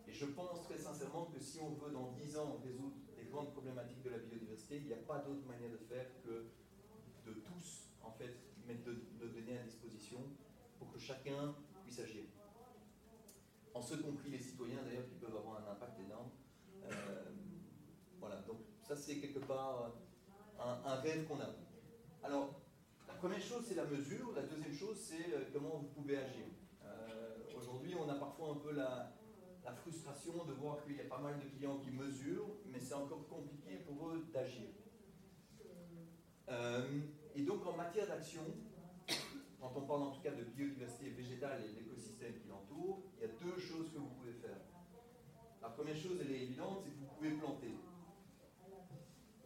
[0.08, 3.52] Et je pense très sincèrement que si on veut dans 10 ans résoudre des grandes
[3.52, 6.45] problématiques de la biodiversité, il n'y a pas d'autre manière de faire que
[7.26, 10.19] de tous, en fait, mettre nos données à disposition
[10.78, 12.24] pour que chacun puisse agir.
[13.74, 16.30] En ce compris les citoyens, d'ailleurs, qui peuvent avoir un impact énorme.
[16.84, 17.32] Euh,
[18.19, 19.93] voilà, donc ça c'est quelque part
[20.86, 21.50] un, rêve qu'on a.
[22.24, 22.62] Alors,
[23.08, 26.45] la première chose c'est la mesure, la deuxième chose c'est euh, comment vous pouvez agir.
[26.84, 29.13] Euh, aujourd'hui, on a parfois un peu la,
[29.84, 33.26] frustration de voir qu'il y a pas mal de clients qui mesurent, mais c'est encore
[33.28, 34.67] compliqué pour eux d'agir.
[36.50, 37.00] Euh,
[37.34, 38.41] et donc en matière d'action,
[39.60, 43.26] quand on parle en tout cas de biodiversité végétale et l'écosystème qui l'entoure, il y
[43.26, 44.60] a deux choses que vous pouvez faire.
[45.62, 47.74] La première chose, elle est évidente, c'est que vous pouvez planter.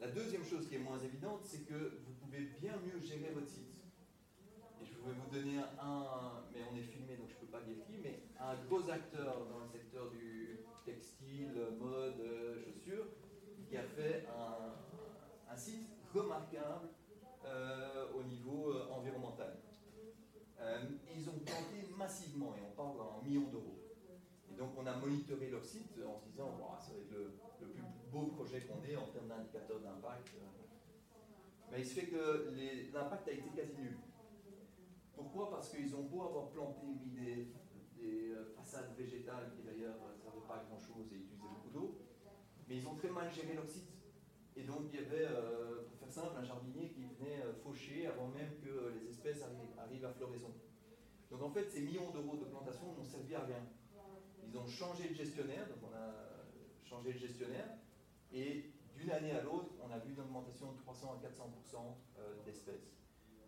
[0.06, 3.50] La deuxième chose qui est moins évidente, c'est que vous pouvez bien mieux gérer votre
[3.50, 3.74] site.
[4.80, 7.62] Et je vais vous donner un, mais on est filmé donc je ne peux pas
[7.62, 12.22] dire qui, mais un gros acteur dans le secteur du textile, mode,
[12.64, 13.08] chaussures,
[13.68, 16.90] qui a fait un, site remarquable
[17.44, 19.58] euh, au niveau euh, environnemental.
[20.60, 20.84] Euh,
[21.16, 23.80] ils ont planté massivement, et on parle en millions d'euros.
[24.52, 27.32] Et donc on a monitoré leur site en se disant, ça va être le,
[28.16, 30.32] beau projet qu'on ait en termes d'indicateurs d'impact.
[31.70, 32.54] Mais il se fait que
[32.94, 33.98] l'impact a été quasi nul.
[35.14, 35.50] Pourquoi?
[35.50, 37.52] Parce qu'ils ont beau avoir planté des,
[37.98, 42.00] des façades végétales qui d'ailleurs ne servaient pas à grand chose et utilisaient beaucoup d'eau,
[42.68, 43.92] mais ils ont très mal géré leur site.
[44.56, 48.08] Et donc il y avait, euh, pour faire simple, un jardinier qui venait euh, faucher
[48.08, 49.42] avant même que les espèces
[49.78, 50.54] arrivent, à floraison.
[51.30, 53.64] Donc en fait, ces millions d'euros de plantation n'ont servi à rien.
[54.48, 56.14] Ils ont changé de gestionnaire, donc on a
[56.86, 57.68] changé de gestionnaire,
[58.36, 61.78] et d'une année à l'autre, on a vu une augmentation de 300 à 400%
[62.20, 62.94] euh, d'espèces.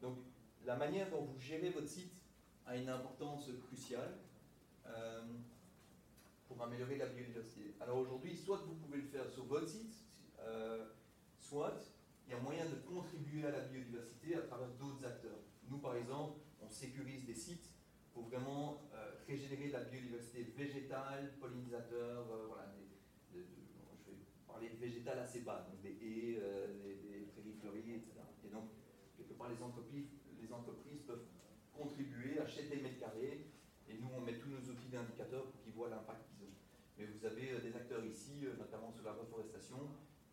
[0.02, 0.18] Donc
[0.66, 2.24] la manière dont vous gérez votre site
[2.66, 4.18] a une importance cruciale
[6.48, 7.76] pour améliorer la biodiversité.
[7.82, 9.94] Alors aujourd'hui, soit vous pouvez le faire sur votre site,
[11.38, 11.78] soit
[12.28, 15.40] il y a moyen de contribuer à la biodiversité à travers d'autres acteurs.
[15.70, 17.70] Nous, par exemple, on sécurise des sites
[18.14, 22.74] pour vraiment euh, régénérer la biodiversité végétale, pollinisateurs, euh, voilà,
[24.58, 28.26] parler végétal assez bas, donc des haies, euh, des, prairies fleuries, etc.
[28.44, 28.74] Et donc,
[29.16, 30.10] quelque part, les entreprises,
[30.42, 31.26] les entreprises peuvent
[31.74, 33.46] contribuer, acheter des mètres carrés,
[33.88, 36.54] et nous, on met tous nos outils d'indicateurs pour qu'ils voient l'impact qu'ils ont.
[36.98, 39.78] Mais vous avez des acteurs ici, notamment sur la reforestation,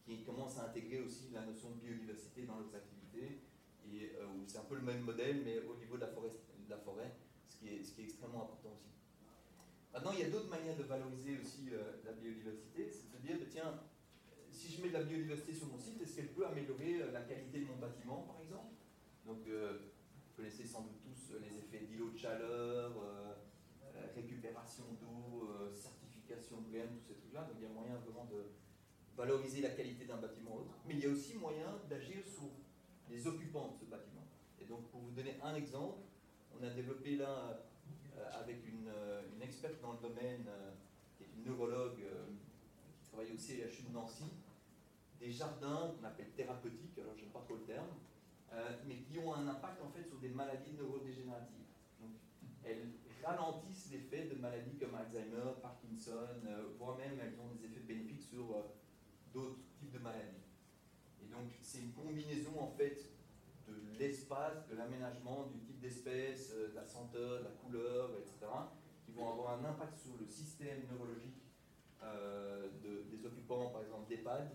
[0.05, 3.45] qui commencent à intégrer aussi la notion de biodiversité dans leurs activités.
[3.93, 6.31] Et euh, c'est un peu le même modèle, mais au niveau de la forêt,
[7.47, 8.91] ce, qui est, extrêmement important aussi.
[9.93, 12.91] Maintenant, il y a d'autres manières de valoriser aussi euh, la biodiversité.
[12.91, 13.84] C'est de se dire, tiens,
[14.75, 17.21] si je mets de la biodiversité sur mon site, est-ce qu'elle peut améliorer euh, la
[17.21, 18.75] qualité de mon bâtiment, par exemple?
[19.25, 22.93] Donc, vous connaissez sans doute tous les effets d'îlot de chaleur,
[24.15, 27.43] récupération d'eau, certification de BM, tous ces trucs-là.
[27.45, 28.45] Donc, il y a moyen vraiment de
[29.17, 32.51] valoriser la qualité d'un bâtiment autre, mais il y a aussi moyen d'agir sur
[33.09, 34.27] les occupants de ce bâtiment.
[34.61, 36.01] Et donc, pour vous donner un exemple,
[36.53, 37.65] on a développé là,
[38.19, 40.73] euh, avec une, euh, une, experte dans le domaine, euh,
[41.17, 44.25] qui est une neurologue qui travaille au CHU de Nancy,
[45.25, 47.89] des jardins qu'on appelle thérapeutiques, alors je n'aime pas trop le terme,
[48.87, 51.73] mais qui ont un impact en fait sur des maladies neurodégénératives.
[51.99, 52.11] Donc,
[52.63, 52.93] elles
[53.25, 56.29] ralentissent l'effet de maladies comme Alzheimer, Parkinson,
[56.79, 58.45] voire même elles ont des effets bénéfiques sur
[59.33, 60.45] d'autres types de maladies.
[61.23, 63.15] Et donc, c'est une combinaison en fait
[63.67, 68.47] de l'espace, de l'aménagement, du type d'espèce, euh, de la senteur, de la couleur, etc.,
[69.05, 71.43] qui vont avoir un impact sur le système neurologique
[72.03, 74.51] euh, des occupants, par exemple d'EHPAD,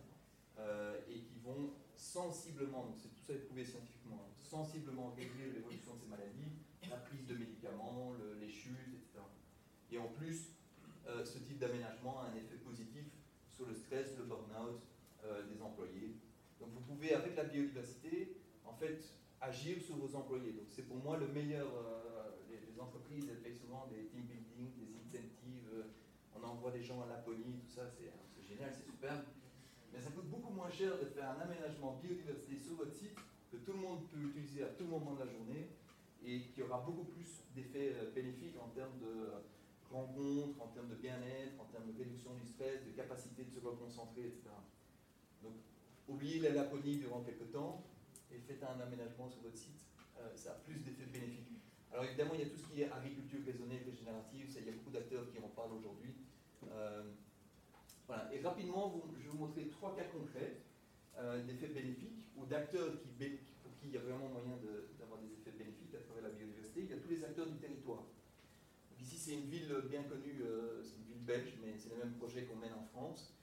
[0.59, 5.53] euh, et qui vont sensiblement, donc c'est tout ça est prouvé scientifiquement, hein, sensiblement réduire
[5.53, 6.51] l'évolution de ces maladies,
[6.89, 9.19] la prise de médicaments, les chutes, etc.
[9.91, 10.55] Et en plus,
[11.05, 13.05] ce type d'aménagement a un effet positif
[13.59, 14.79] sur le stress, le burn-out
[15.25, 16.15] euh, des employés.
[16.61, 19.03] Donc vous pouvez, avec la biodiversité, en fait,
[19.41, 20.53] agir sur vos employés.
[20.53, 21.67] Donc c'est pour moi le meilleur.
[21.67, 25.91] Euh, les, entreprises, elles font souvent des team building, des incentives, euh,
[26.33, 29.21] on envoie des gens à Laponie, tout ça, c'est génial, c'est super.
[29.93, 33.17] Mais ça coûte beaucoup moins cher de faire un aménagement biodiversité sur votre site
[33.51, 35.67] que tout le monde peut utiliser à tout moment de la journée
[36.25, 39.31] et qui aura beaucoup plus d'effets bénéfiques en termes de
[39.91, 43.59] rencontres, en termes de bien-être, en termes de réduction du stress, de capacité de se
[43.65, 44.53] reconcentrer, etc.
[45.41, 45.53] Donc,
[46.07, 47.83] oubliez la Laponie durant quelques temps
[48.31, 49.81] et faites un aménagement sur votre site.
[50.19, 51.57] Euh, ça a plus d'effets bénéfiques.
[51.91, 54.73] Alors évidemment, il y a tout ce qui est agriculture raisonnée, régénérative, il y a
[54.73, 56.13] beaucoup d'acteurs qui en parlent aujourd'hui.
[56.69, 57.03] Euh,
[58.09, 58.27] voilà.
[58.33, 60.57] Et rapidement, je vais vous montrer trois cas concrets
[61.19, 62.97] euh, d'effets bénéfiques ou d'acteurs
[63.61, 64.57] pour qui il y a vraiment moyen
[64.97, 66.81] d'avoir des effets bénéfiques à travers la biodiversité.
[66.81, 68.03] Il y a tous les acteurs du territoire
[69.01, 72.13] ici, c'est une ville bien connue, euh, c'est une ville belge, mais c'est le même
[72.13, 73.33] projet qu'on mène en France,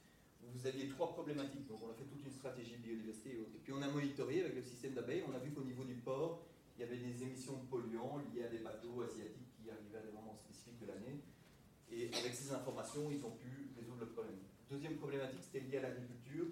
[0.43, 1.67] vous aviez trois problématiques.
[1.67, 4.63] Donc on a fait toute une stratégie biodiversité et puis on a monitoré avec le
[4.63, 7.67] système d'abeilles, on a vu qu'au niveau du port, il y avait des émissions de
[7.71, 11.21] polluants liées à des bateaux asiatiques qui arrivaient à des moments spécifiques de l'année.
[11.91, 13.56] Et avec ces informations, ils ont pu.
[14.77, 16.49] Deuxième problématique, c'était lié à l'agriculture,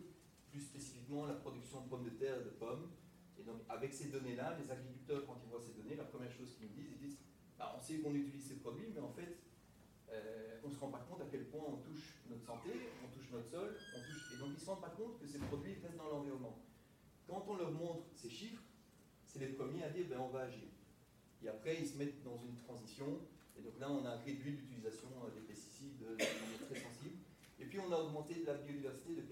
[0.51, 2.89] plus spécifiquement la production de pommes de terre et de pommes.
[3.39, 6.57] Et donc avec ces données-là, les agriculteurs, quand ils voient ces données, la première chose
[6.57, 7.19] qu'ils me disent, ils disent,
[7.59, 9.37] bah, on sait qu'on utilise ces produits, mais en fait,
[10.09, 12.71] euh, on ne se rend pas compte à quel point on touche notre santé,
[13.05, 14.33] on touche notre sol, on touche...
[14.33, 16.65] et donc ils ne se rendent pas compte que ces produits restent dans l'environnement.
[17.29, 18.63] Quand on leur montre ces chiffres,
[19.27, 20.73] c'est les premiers à dire ben, on va agir.
[21.43, 23.21] Et après, ils se mettent dans une transition,
[23.59, 27.14] et donc là, on a réduit l'utilisation euh, des pesticides de manière très sensible,
[27.79, 29.25] on a augmenté la biodiversité de 400%.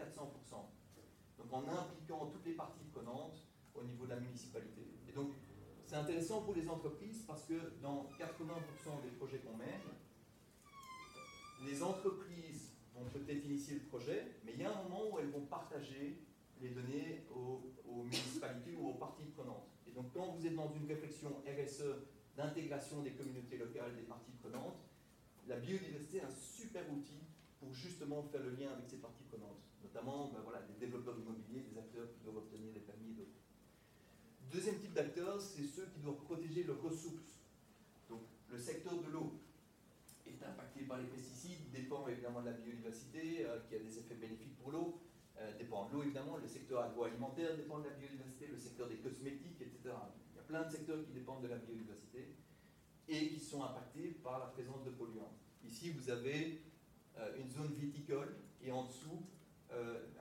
[1.39, 3.37] Donc en impliquant toutes les parties prenantes
[3.75, 4.83] au niveau de la municipalité.
[5.09, 5.33] Et donc,
[5.87, 9.81] c'est intéressant pour les entreprises parce que dans 80% des projets qu'on mène,
[11.65, 15.31] les entreprises vont peut-être initier le projet, mais il y a un moment où elles
[15.31, 16.19] vont partager
[16.61, 17.61] les données aux,
[18.05, 19.69] municipalités ou aux parties prenantes.
[19.87, 21.85] Et donc quand vous êtes dans une réflexion RSE
[22.37, 24.79] d'intégration des communautés locales, des parties prenantes,
[25.47, 27.21] la biodiversité est un super outil
[27.63, 31.63] pour justement faire le lien avec ces parties prenantes, notamment ben voilà, des développeurs immobiliers,
[31.71, 33.39] des acteurs qui doivent obtenir des permis et d'autres.
[34.51, 37.39] Deuxième type d'acteurs, c'est ceux qui doivent protéger leurs ressources.
[38.11, 39.39] Donc le secteur de l'eau
[40.27, 44.17] est impacté par les pesticides, dépend évidemment de la biodiversité, euh, qui a des effets
[44.17, 45.01] bénéfiques pour l'eau,
[45.39, 48.97] euh, dépend de l'eau évidemment, le secteur agroalimentaire dépend de la biodiversité, le secteur des
[48.97, 49.95] cosmétiques, etc.
[50.33, 52.35] Il y a plein de secteurs qui dépendent de la biodiversité
[53.09, 55.33] et qui sont impactés par la présence de polluants.
[55.65, 56.61] Ici, vous avez
[57.19, 59.23] euh, une zone viticole et en dessous,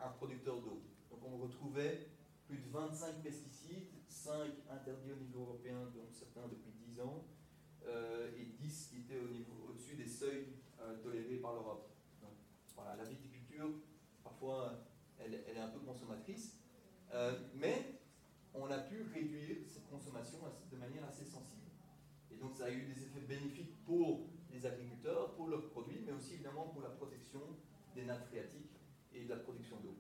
[0.02, 0.82] un producteur d'eau.
[1.10, 2.08] Donc on retrouvait
[2.48, 4.34] plus de 25 pesticides, 5
[4.72, 7.26] interdits au niveau européen, dont certains depuis 10 ans,
[7.88, 9.20] euh, et 10 qui étaient
[9.68, 10.48] au-dessus des seuils
[10.82, 11.90] euh, tolérés par l'Europe.
[12.76, 13.70] Voilà, la viticulture,
[14.24, 14.86] parfois,
[15.20, 16.58] elle, est un peu consommatrice,
[17.14, 18.00] euh, mais
[18.54, 20.40] on a pu réduire cette consommation
[20.72, 21.70] de manière assez sensible.
[22.32, 25.71] Et donc ça a eu des effets bénéfiques pour les agriculteurs, pour leurs
[26.70, 27.42] pour la protection
[27.96, 28.80] des nappes phréatiques
[29.14, 29.96] et de la production d'eau.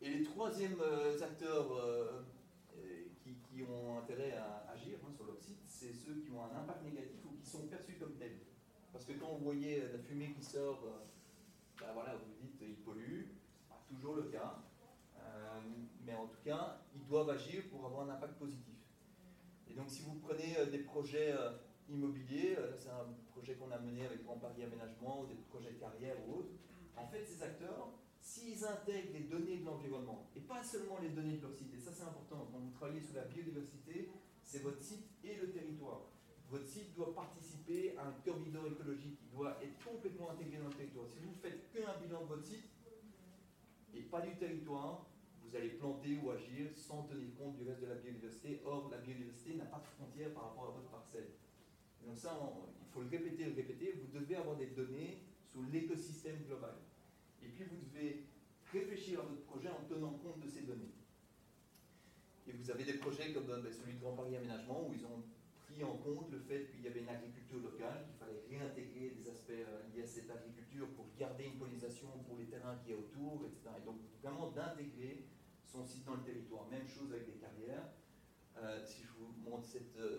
[0.00, 0.82] Et les troisièmes
[1.22, 2.24] acteurs
[3.22, 7.20] qui, ont intérêt à agir hein, sur site, c'est ceux qui ont un impact négatif
[7.26, 8.38] ou qui sont perçus comme tels.
[8.92, 11.04] Parce que quand vous voyez la fumée qui sort, euh,
[11.80, 13.24] ben voilà, vous dites il pollue,
[13.68, 14.62] pas toujours le cas.
[15.18, 15.60] Euh,
[16.04, 18.76] mais en tout cas, ils doivent agir pour avoir un impact positif.
[19.68, 21.34] Et donc si vous prenez euh, des projets
[21.88, 25.78] immobiliers, c'est un projet qu'on a mené avec Grand Paris Aménagement, ou des projets de
[25.78, 26.52] carrière ou autres,
[26.96, 31.36] en fait ces acteurs, s'ils intègrent les données de l'environnement, et pas seulement les données
[31.36, 34.10] de leur site, et ça c'est important, quand vous travaillez sur la biodiversité,
[34.42, 36.08] c'est votre site et le territoire.
[36.50, 40.74] Votre site doit participer à un corridor écologique, il doit être complètement intégré dans le
[40.74, 41.06] territoire.
[41.08, 42.68] Si vous ne faites qu'un bilan de votre site,
[43.94, 45.06] et pas du territoire,
[45.42, 48.60] vous allez planter ou agir sans tenir compte du reste de la biodiversité.
[48.64, 51.28] Or, la biodiversité n'a pas de frontières par rapport à votre parcelle.
[52.06, 52.38] Donc ça,
[52.80, 53.92] il faut le répéter, le répéter.
[53.92, 56.74] Vous devez avoir des données sur l'écosystème global.
[57.42, 58.24] Et puis vous devez
[58.72, 60.94] réfléchir à votre projet en tenant compte de ces données.
[62.46, 65.22] Et vous avez des projets comme ben, celui de Grand Paris Aménagement où ils ont
[65.66, 69.28] pris en compte le fait qu'il y avait une agriculture locale, qu'il fallait réintégrer des
[69.28, 72.96] aspects euh, liés à cette agriculture pour garder une pollinisation pour les terrains qui a
[72.96, 73.76] autour, etc.
[73.80, 75.24] Et donc vraiment d'intégrer
[75.64, 76.66] son site dans le territoire.
[76.68, 77.88] Même chose avec des carrières.
[78.58, 80.18] Euh, si je vous montre cette, euh,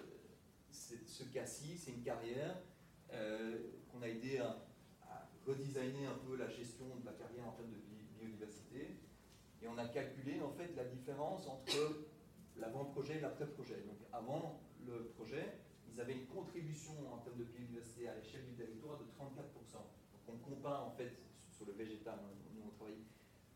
[1.05, 2.55] ce cas-ci, c'est une carrière
[3.91, 4.57] qu'on a aidé à,
[5.45, 7.81] redesigner un peu la gestion de la carrière en termes de
[8.17, 8.95] biodiversité.
[9.61, 12.07] Et on a calculé en fait la différence entre
[12.57, 13.83] l'avant-projet et l'après-projet.
[13.85, 15.59] Donc avant le projet,
[15.91, 19.73] ils avaient une contribution en termes de biodiversité à l'échelle du territoire de 34%.
[19.73, 21.11] Donc on compare en fait
[21.51, 23.03] sur le végétal, hein, nous on travaille,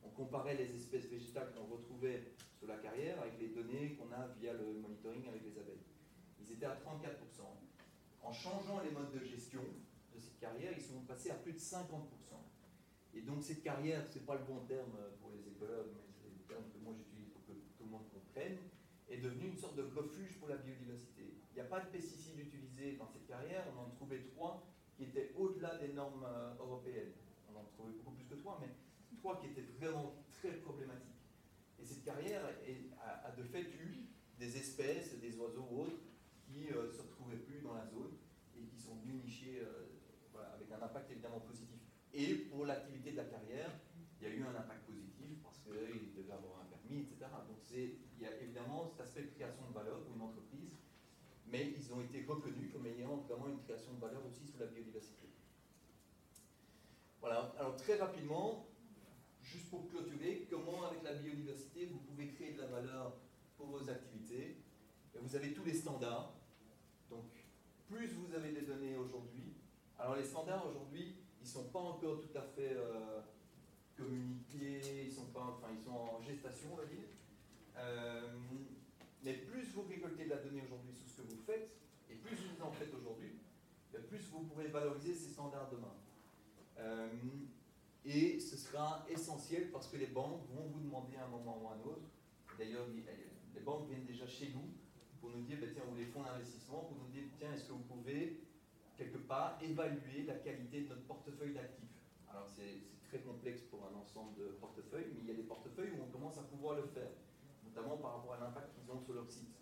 [0.04, 2.24] on comparait les espèces végétales qu'on retrouvait
[2.58, 5.87] sur la carrière avec les données qu'on a via le monitoring avec les abeilles.
[6.48, 6.80] Ils étaient à 34%.
[8.24, 9.62] En changeant les modes de gestion,
[10.18, 11.84] cette carrière, ils sont passés à plus de 50%.
[13.14, 16.30] Et donc cette carrière, ce n'est pas le bon terme pour les écologues, mais c'est
[16.30, 18.58] le terme que moi j'utilise pour que tout le monde comprenne,
[19.10, 21.34] est devenu une sorte de refuge pour la biodiversité.
[21.52, 24.64] Il n'y a pas de pesticides utilisés dans cette carrière, on en trouvait trois
[24.96, 27.14] qui étaient au-delà des normes euh, européennes.
[27.52, 28.70] On en trouvait beaucoup plus que trois, mais
[29.18, 31.18] trois qui étaient vraiment très problématiques.
[31.80, 34.06] Et cette carrière a, de fait eu
[34.40, 36.02] des espèces, des oiseaux ou autres,
[36.74, 38.18] euh, se retrouvaient plus dans la zone
[38.56, 41.80] et qui sont venus nicher euh, avec un impact évidemment positif.
[42.14, 43.70] Et pour l'activité de la carrière,
[44.20, 47.30] il y a eu un impact positif parce qu'il devait avoir un permis, etc.
[47.48, 50.74] Donc il y a évidemment cet aspect de création de valeur pour une entreprise,
[51.46, 54.66] mais ils ont été reconnus comme ayant vraiment une création de valeur aussi sur la
[54.66, 55.28] biodiversité.
[57.22, 58.66] Voilà, alors très rapidement,
[59.42, 63.14] juste pour clôturer, comment avec la biodiversité vous pouvez créer de la valeur
[63.58, 64.58] pour vos activités?
[65.22, 66.37] vous avez tous les standards.
[67.88, 69.54] Plus vous avez des données aujourd'hui,
[69.98, 73.22] alors les standards aujourd'hui, ils ne sont pas encore tout à fait euh,
[73.96, 77.08] communiqués, ils sont, pas, enfin, ils sont en gestation, on va dire.
[77.78, 78.34] Euh,
[79.24, 81.70] mais plus vous récoltez de la donnée aujourd'hui sur ce que vous faites,
[82.10, 83.40] et plus vous en faites aujourd'hui,
[83.94, 85.96] ben, plus vous pourrez valoriser ces standards demain.
[86.80, 87.10] Euh,
[88.04, 91.68] et ce sera essentiel parce que les banques vont vous demander à un moment ou
[91.68, 92.10] à un autre,
[92.58, 92.86] d'ailleurs
[93.54, 94.77] les banques viennent déjà chez nous
[95.20, 97.74] pour nous dire, ben, tiens, vous les fonds d'investissement, pour nous dire, tiens, est-ce que
[97.74, 98.42] vous pouvez
[98.98, 101.98] quelque part évaluer la qualité de notre portefeuille d'actifs?
[102.30, 105.92] Alors c'est très complexe pour un ensemble de portefeuilles, mais il y a des portefeuilles
[105.98, 107.12] où on commence à pouvoir le faire,
[107.64, 109.56] notamment par rapport à l'impact qu'ils ont sur leur site.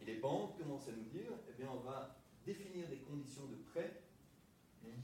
[0.00, 3.56] Et les banques commencent à nous dire, eh bien, on va définir des conditions de
[3.70, 4.02] prêt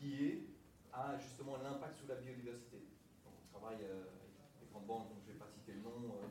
[0.03, 0.49] liées
[0.93, 2.83] à justement l'impact sur la biodiversité.
[3.27, 5.95] on travaille euh, avec des grandes banques, donc je ne vais pas citer le nom,
[5.95, 6.27] euh,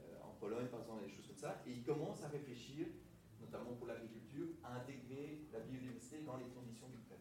[0.00, 2.86] euh, en Pologne par exemple, comme ça, et ils commencent à réfléchir,
[3.40, 7.20] notamment pour l'agriculture, à intégrer la biodiversité dans les conditions du prêt.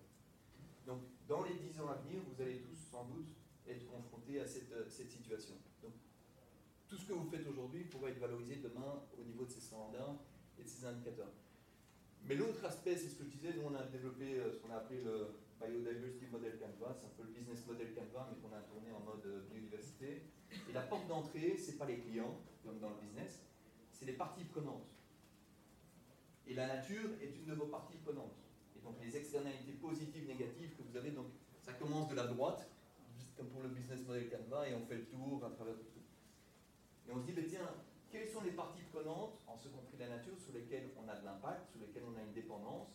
[0.85, 3.29] Donc dans les dix ans à venir, vous allez tous sans doute
[3.67, 5.55] être confrontés à cette, cette situation.
[5.83, 5.93] Donc
[6.87, 10.17] tout ce que vous faites aujourd'hui pourra être valorisé demain au niveau de ces standards
[10.57, 11.31] et de ces indicateurs.
[12.23, 14.77] Mais l'autre aspect, c'est ce que je disais, nous on a développé ce qu'on a
[14.77, 15.27] appelé le
[15.59, 18.99] Biodiversity Model Canvas, c'est un peu le business model Canvas, mais qu'on a tourné en
[18.99, 20.23] mode euh, biodiversité.
[20.69, 23.46] Et la porte d'entrée, ce n'est pas les clients, comme dans le business,
[23.97, 24.85] c'est les parties prenantes.
[26.45, 28.37] Et la nature est une de vos parties prenantes.
[28.77, 31.27] Et donc les externalités positives, négatives que vous avez, donc
[31.61, 32.69] ça commence de la droite,
[33.35, 36.01] comme pour le business model Canvas, et on fait le tour à travers tout.
[37.07, 37.69] Et on se dit, ben tiens,
[38.11, 41.25] quelles sont les parties prenantes, en ce compris la nature, sur lesquelles on a de
[41.25, 42.87] l'impact, sur lesquelles on a une dépendance,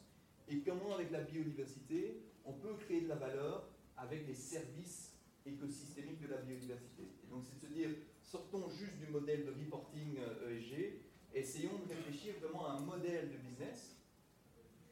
[0.48, 5.14] et comment avec la biodiversité, on peut créer de la valeur avec les services
[5.46, 7.02] écosystémiques de la biodiversité.
[7.02, 7.90] Et donc c'est de se dire,
[8.32, 12.80] sortons juste du modèle de reporting ESG, euh, e essayons de réfléchir vraiment à un
[12.80, 13.98] modèle de business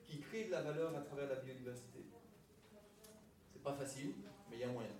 [0.04, 2.04] qui crée de la valeur à travers la biodiversité.
[3.50, 4.12] C'est pas facile,
[4.50, 4.90] mais il y a moyen.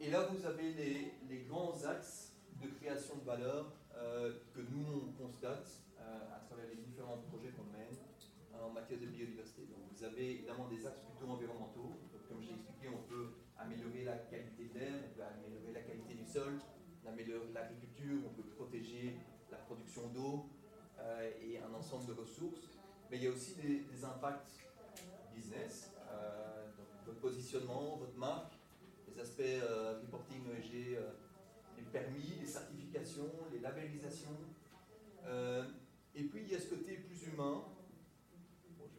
[0.00, 0.72] Et là, vous avez
[1.28, 5.68] les, grands axes de création de valeur euh, que nous, on constate
[6.00, 7.96] euh, à travers les différents projets qu'on mène
[8.60, 9.62] en matière de biodiversité.
[9.62, 12.00] Donc vous avez évidemment des axes plutôt environnementaux.
[12.28, 16.14] comme j'ai expliqué, on peut améliorer la qualité de l'air, on peut améliorer la qualité
[16.14, 16.58] du sol,
[17.04, 19.16] on améliore l'agriculture, on peut protéger
[19.50, 20.46] la production d'eau
[20.98, 22.70] euh, et un ensemble de ressources.
[23.10, 24.52] Mais il y a aussi des, impacts
[25.34, 26.66] business, euh,
[27.04, 28.52] votre positionnement, votre marque,
[29.08, 30.98] les aspects euh, reporting ESG,
[31.76, 34.38] les permis, les certifications, les labellisations.
[36.14, 37.64] et puis il y a ce côté plus humain,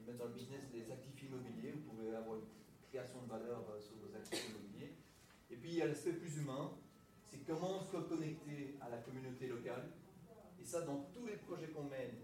[0.05, 2.45] mettre dans le business des actifs immobiliers, vous pouvez avoir une
[2.89, 4.93] création de valeur euh, sur vos actifs immobiliers.
[5.49, 6.71] Et puis il y a l'aspect plus humain,
[7.44, 9.91] c'est comment se reconnecter à la communauté locale.
[10.62, 12.16] Et ça, dans tous les projets qu'on mène,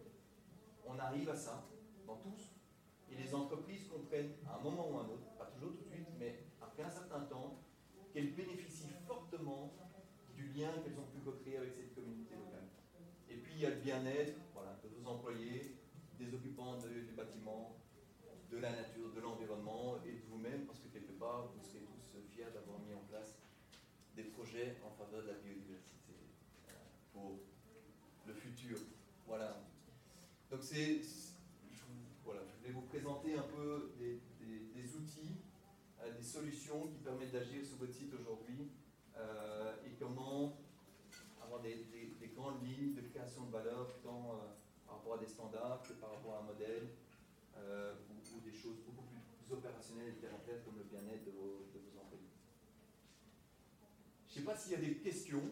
[0.85, 1.67] on arrive à ça,
[2.05, 2.55] dans tous.
[3.11, 5.89] Et les entreprises comprennent à un moment ou à un autre, pas toujours tout de
[5.89, 7.59] suite, mais après un certain temps,
[8.13, 9.73] qu'elles bénéficient fortement
[10.35, 12.69] du lien qu'elles ont pu recréer avec cette communauté locale.
[13.29, 15.75] Et puis il y a le bien-être voilà, de vos employés,
[16.17, 17.75] des occupants du bâtiment,
[18.49, 22.21] de la nature, de l'environnement et de vous-même, parce que quelque part, vous serez tous
[22.33, 23.03] fiers d'avoir mis en
[24.57, 26.13] en faveur de la biodiversité
[26.67, 26.71] euh,
[27.13, 27.39] pour
[28.25, 28.77] le futur.
[29.27, 29.61] Voilà.
[30.49, 31.01] Donc c'est,
[32.25, 35.37] voilà, je vais vous présenter un peu des, outils,
[36.01, 38.71] euh, des solutions qui permettent d'agir sur votre site aujourd'hui
[39.17, 40.57] euh, et comment
[41.43, 41.85] avoir des,
[42.35, 44.39] grandes lignes de création de valeur tant
[44.87, 46.87] par rapport à des standards que par rapport à un modèle
[47.57, 51.99] ou, des choses beaucoup plus opérationnelles et terre comme le bien-être de vos, de vos
[51.99, 52.29] employés.
[54.29, 55.43] Je ne sais pas s'il y a des questions.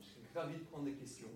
[0.00, 1.28] Je serais ravi de prendre des questions.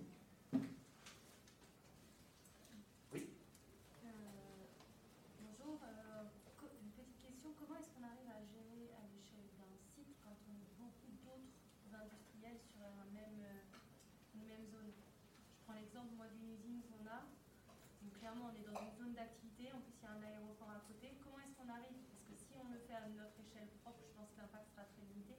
[18.42, 19.14] on est dans une zone?
[19.14, 21.14] D'activité, en plus il y a un aéroport à côté.
[21.22, 24.11] Comment est-ce qu'on arrive Parce que si on le fait à notre échelle propre, je
[24.11, 25.38] pense que l'impact sera très limité.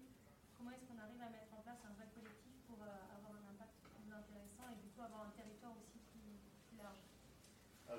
[0.55, 3.45] Comment est-ce qu'on arrive à mettre en place un vrai collectif pour euh, avoir un
[3.51, 6.39] impact plus intéressant et du coup avoir un territoire aussi plus,
[6.79, 7.03] large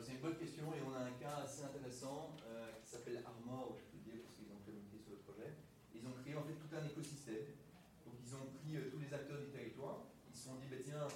[0.00, 1.64] c'est une bonne question et on a un cas assez
[2.04, 5.56] euh, qui s'appelle Armor, je peux dire, parce qu'ils ont communiqué sur le projet.
[5.94, 7.56] Ils ont créé en fait tout un écosystème.
[8.04, 10.76] Donc ils ont pris euh, tous les acteurs du territoire, ils se sont dit, bah,
[10.84, 11.08] tiens,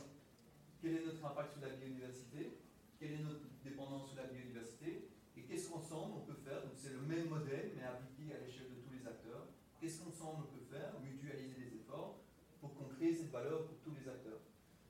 [0.80, 2.56] quel est notre impact sur la biodiversité,
[2.98, 6.96] quelle est notre dépendance sur la biodiversité, et qu'est-ce qu'ensemble on peut faire, donc c'est
[6.96, 10.64] le même modèle, mais appliqué à l'échelle de tous les acteurs, qu'est-ce qu'ensemble on peut
[10.64, 12.24] faire, mutualiser les efforts,
[12.60, 14.40] pour qu'on crée cette valeur pour tous les acteurs.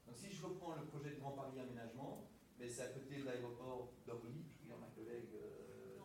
[0.07, 3.25] Donc si je reprends le projet de Grand Paris Aménagement, mais c'est à côté de
[3.25, 5.99] l'aéroport d'Orly, je regarde ma collègue euh,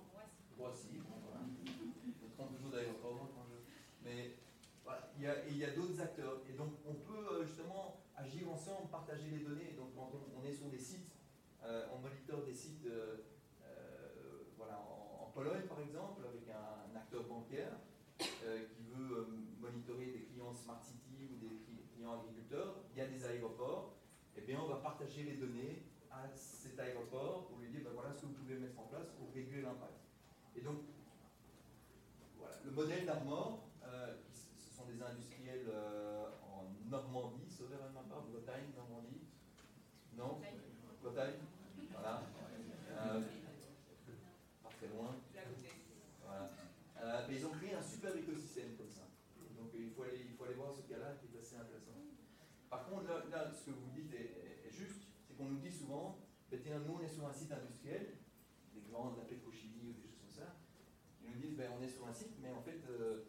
[0.57, 1.41] Roissy, bon, voilà.
[1.65, 3.57] je me trompe toujours d'aéroport moi quand je...
[4.03, 4.37] Mais
[4.83, 7.45] voilà, il y a, et il y a d'autres acteurs, et donc on peut euh,
[7.45, 11.11] justement agir ensemble, partager les données, donc quand on, on est sur des sites,
[11.54, 11.54] euh,
[11.93, 13.17] on monitore des sites, euh,
[13.63, 17.73] euh, voilà, en, Pologne par exemple, avec un, acteur bancaire,
[18.45, 19.25] euh, qui veut euh,
[19.59, 23.95] monitorer des clients Smart City ou des cli- clients agriculteurs, il y a des aéroports,
[24.37, 28.13] eh bien on va partager les données à cet aéroport pour lui dire ben voilà
[28.13, 29.99] ce que vous pouvez mettre en place pour réduire l'impact.
[30.55, 30.77] Et donc,
[32.63, 38.01] le modèle d'Armor, euh, qui s- ce sont des industriels euh, en Normandie, sauveur ma
[38.01, 39.19] part, Bretagne, Normandie,
[40.15, 40.39] non
[41.03, 41.35] Bretagne,
[41.91, 42.21] voilà.
[42.89, 43.21] Euh,
[44.63, 45.15] pas très loin.
[46.25, 46.49] Voilà.
[47.01, 49.05] Euh, mais ils ont créé un super écosystème comme ça.
[49.57, 51.91] Donc euh, il faut aller, il faut aller voir ce cas-là qui est assez intéressant.
[52.69, 55.59] Par contre, là, là, ce que vous dites est, est- est juste, c'est qu'on nous
[55.59, 56.17] dit souvent,
[56.79, 58.17] nous on est sur un site industriel,
[58.73, 60.55] des grands de la pétrochimie ou des choses comme ça,
[61.23, 63.23] ils nous disent, ben, on est sur un site, mais en fait, euh,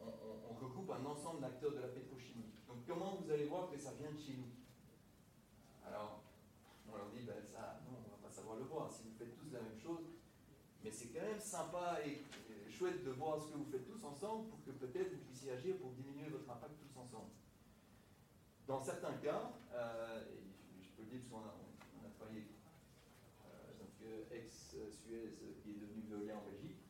[0.00, 2.52] on, regroupe un ensemble d'acteurs de la pétrochimie.
[2.68, 4.50] Donc comment vous allez voir que ça vient de chez nous?
[5.86, 6.22] Alors,
[6.86, 9.34] on leur dit, ben, ça, non, on va pas savoir le voir, si vous faites
[9.36, 10.04] tous la même chose,
[10.84, 12.24] mais c'est quand même sympa et
[12.70, 15.52] et chouette de voir ce que vous faites tous ensemble pour que peut-être vous puissiez
[15.52, 17.30] agir pour diminuer votre impact tous ensemble.
[18.66, 20.24] Dans certains cas, euh,
[20.80, 21.54] je, peux le dire parce qu'on a,
[22.00, 22.46] on a travaillé
[23.46, 23.90] euh, donc,
[24.74, 26.80] euh, ex-Suez euh, qui est devenu Veolia en Belgique,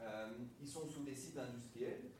[0.00, 2.10] euh, ils sont sous des sites industriels,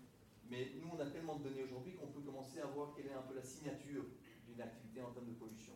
[0.50, 3.14] mais nous on a tellement de données aujourd'hui qu'on peut commencer à voir quelle est
[3.14, 4.04] un peu la signature
[4.46, 5.74] d'une activité en termes de pollution.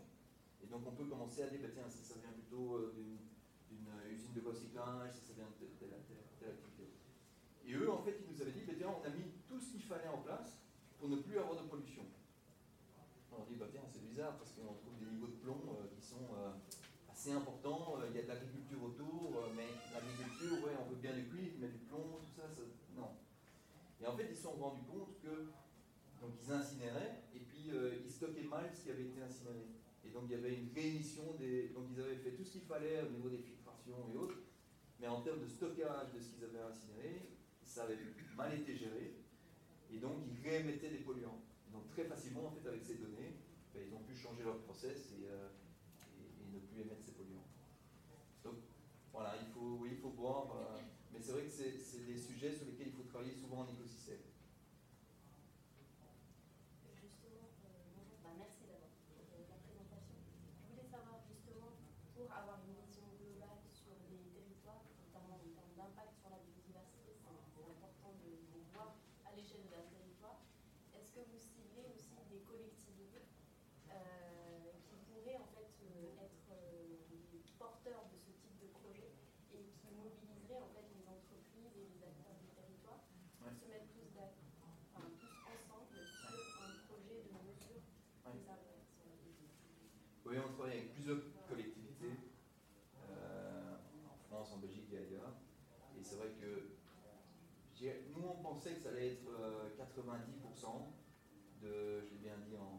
[0.63, 3.89] Et donc on peut commencer à dire, bah, tiens, si ça vient plutôt euh, d'une
[3.89, 6.91] euh, usine de recyclage, si ça vient de telle, activité.
[7.65, 9.73] Et eux, en fait, ils nous avaient dit, bah, tiens, on a mis tout ce
[9.73, 10.63] qu'il fallait en place
[10.99, 12.03] pour ne plus avoir de pollution.
[13.31, 16.03] On dit, bah, tiens, c'est bizarre parce qu'on trouve des niveaux de plomb euh, qui
[16.05, 16.53] sont euh,
[17.11, 18.35] assez importants, euh, il y a de euh,
[20.61, 22.49] ouais, on veut bien du cuivre, mais du plomb, tout ça,
[22.97, 23.11] non.
[24.01, 25.49] Et en fait, ils se sont rendus compte que,
[26.21, 29.67] donc ils incinéraient, et puis euh, ils stockaient mal ce qui avait été incinéré.
[30.05, 31.69] Et donc il y avait une réémission des.
[31.69, 34.39] Donc ils avaient fait tout ce qu'il fallait au niveau des filtrations et autres,
[35.01, 37.29] mais en termes de stockage de ce qu'ils avaient incinéré,
[37.65, 37.99] ça avait
[38.37, 39.15] mal été géré,
[39.91, 41.41] et donc ils réémettaient des polluants.
[41.73, 43.37] Donc très facilement, en fait, avec ces données,
[43.73, 45.49] ben, ils ont pu changer leur process et, euh,
[46.19, 47.47] et- et ne plus émettre ces polluants.
[48.45, 48.57] Donc
[49.13, 49.51] voilà, il
[50.25, 50.79] euh,
[51.13, 54.23] mais c'est vrai que c'est des sujets sur lesquels il faut travailler souvent en écosystème.
[56.95, 60.15] Justement, euh, bonjour, bah, merci d'abord pour euh, la présentation.
[60.63, 61.75] Je voulais savoir justement,
[62.15, 67.19] pour avoir une vision globale sur des territoires, notamment en termes d'impact sur la biodiversité,
[67.19, 68.95] c'est c'est important de, de voir
[69.27, 70.47] à l'échelle d'un territoire.
[70.95, 73.27] Est-ce que vous ciblez aussi des collectivités
[73.91, 79.11] euh, qui pourraient en fait euh, être euh, des porteurs de ce type de projet
[79.51, 83.03] et qui mobiliseraient en fait les entreprises et les acteurs du territoire
[83.37, 83.59] pour Ouais.
[83.59, 84.47] se mettre tous d'accord,
[84.95, 86.31] enfin, tous ensemble sur
[86.63, 87.83] un projet de mesure
[88.23, 88.39] Ouais.
[88.39, 89.83] des impacts sur la biodiversité.
[90.25, 91.21] Oui, on travaille avec plusieurs
[91.51, 92.15] collectivités,
[93.11, 95.35] euh, en France, en Belgique et ailleurs.
[95.99, 96.79] Et c'est vrai que
[97.75, 102.39] je dirais, nous, on pensait que ça allait être euh, 90% de, je l'ai bien
[102.47, 102.79] dit en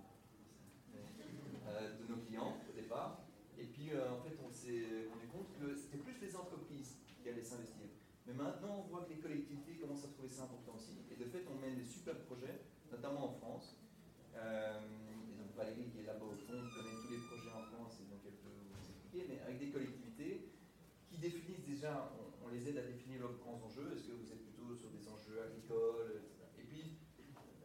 [0.95, 3.19] euh, de nos clients au départ.
[3.59, 7.27] Et puis, euh, en fait, on s'est rendu compte que c'était plus les entreprises qui
[7.27, 7.87] allaient s'investir.
[8.25, 9.41] Mais maintenant, on voit que les
[10.24, 10.95] à trouver ça important aussi.
[11.11, 13.76] Et de fait, on mène des super projets, notamment en France.
[14.36, 17.99] Euh, et donc Valérie, qui est là-bas au fond, connaît tous les projets en France
[18.01, 20.49] et donc elle peut vous expliquer, mais avec des collectivités
[21.07, 22.09] qui définissent déjà,
[22.41, 23.91] on, les aide à définir leurs grands enjeux.
[23.93, 26.21] Est-ce que vous êtes plutôt sur des enjeux agricoles.
[26.59, 26.97] Et puis,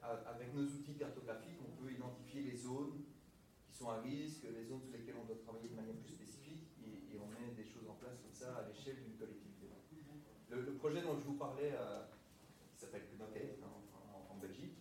[0.03, 3.05] avec nos outils cartographiques, on peut identifier les zones
[3.69, 6.65] qui sont à risque, les zones sur lesquelles on doit travailler de manière plus spécifique,
[6.83, 9.69] et, on met des choses en place comme ça à l'échelle d'une collectivité.
[10.49, 12.05] Le, le projet dont je vous parlais, euh,
[12.73, 14.79] qui s'appelle Knocket en, en- en Belgique,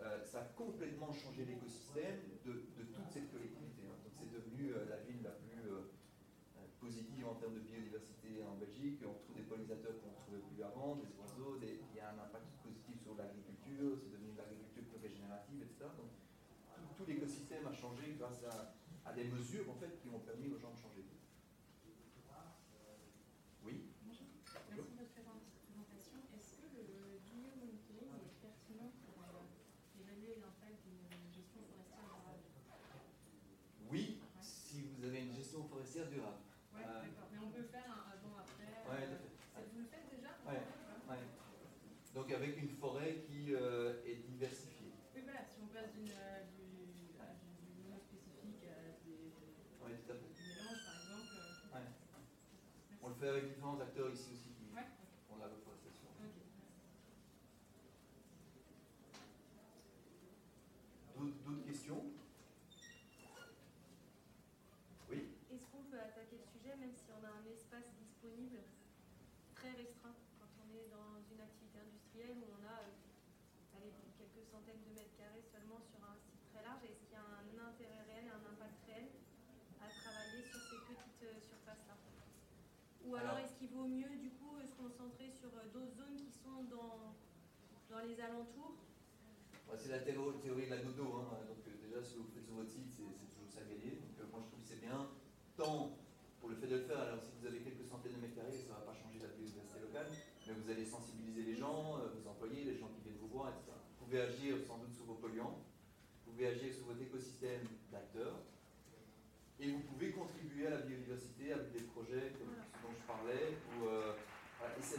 [0.00, 2.52] euh, ça a complètement changé l'écosystème de,
[2.94, 3.82] toute cette collectivité.
[3.86, 3.96] hein.
[4.04, 5.90] Donc c'est devenu euh, la ville la plus euh,
[6.56, 9.02] euh, positive en termes de biodiversité en Belgique.
[9.02, 12.18] On trouve des pollinisateurs qu'on ne trouvait plus avant, des oiseaux, il y a un
[12.18, 15.90] impact positif sur l'agriculture, c'est devenu de l'agriculture plus régénérative, etc.
[15.98, 16.10] Donc
[16.96, 20.78] tout, l'écosystème a changé grâce à, des mesures fait, qui ont permis aux gens de
[20.78, 21.04] changer.
[23.64, 26.18] Oui Merci de votre présentation.
[26.32, 32.44] Est-ce que le biomonitoring est pertinent pour euh, évaluer l'impact d'une gestion forestière durable
[33.88, 34.84] Oui, si
[35.88, 36.36] serre durable.
[36.72, 37.28] Ouais, Euh, d'accord.
[37.32, 38.84] Mais on peut faire un avant-après.
[38.84, 39.32] Ouais, euh, tout à fait.
[39.54, 40.60] ça, vous le faites déjà Ouais.
[41.08, 41.24] Ouais.
[42.14, 44.92] Donc avec une forêt qui euh, est diversifiée.
[45.14, 49.32] Oui, voilà, si on passe d'une, euh, du, à du, du monospécifique à des,
[49.80, 50.28] Oui, tout à fait.
[50.28, 51.32] du mélange, par exemple.
[51.36, 51.86] euh, Ouais.
[53.26, 54.86] Avec différents acteurs ici aussi qui Ouais,
[55.28, 56.06] font de la reforestation.
[56.06, 56.62] ok, merci.
[61.18, 62.02] D'autres d'autres questions
[65.10, 65.18] Oui
[65.50, 68.62] Est-ce qu'on peut attaquer le sujet même si on a un espace disponible
[69.58, 74.46] très restreint quand on est dans une activité industrielle où on a euh, allez, quelques
[74.46, 77.50] centaines de mètres carrés seulement sur un site très large Est-ce qu'il y a un
[77.66, 79.10] intérêt réel et un impact réel
[79.82, 81.98] à travailler sur ces petites euh, surfaces-là
[83.08, 86.16] Ou alors, Alors- est-ce qu'il vaut mieux du coup se concentrer sur euh, d'autres zones
[86.20, 87.16] qui sont dans,
[87.88, 88.76] dans les alentours?
[89.66, 91.24] Bah, C'est la théo- théorie de la dodo.
[91.24, 91.40] hein.
[91.48, 93.00] Donc euh, déjà, que vous faites sur votre site, c'est
[93.32, 93.96] toujours ça gagner.
[93.96, 95.08] Donc euh, moi, je trouve que c'est bien.
[95.56, 95.96] Tant
[96.40, 98.52] pour le fait de le faire, alors si vous avez quelques centaines de mètres carrés,
[98.52, 100.06] ça ne va pas changer la biodiversité locale,
[100.46, 103.72] mais vous allez sensibiliser les gens, vos employés, les gens qui viennent vous voir, etc.
[103.98, 108.38] Vous pouvez agir sans doute sur vos polluants, vous pouvez agir sur votre écosystème d'acteurs,
[109.58, 113.58] et vous pouvez contribuer à la biodiversité avec des projets comme ce dont je parlais.
[113.74, 114.14] Où, euh,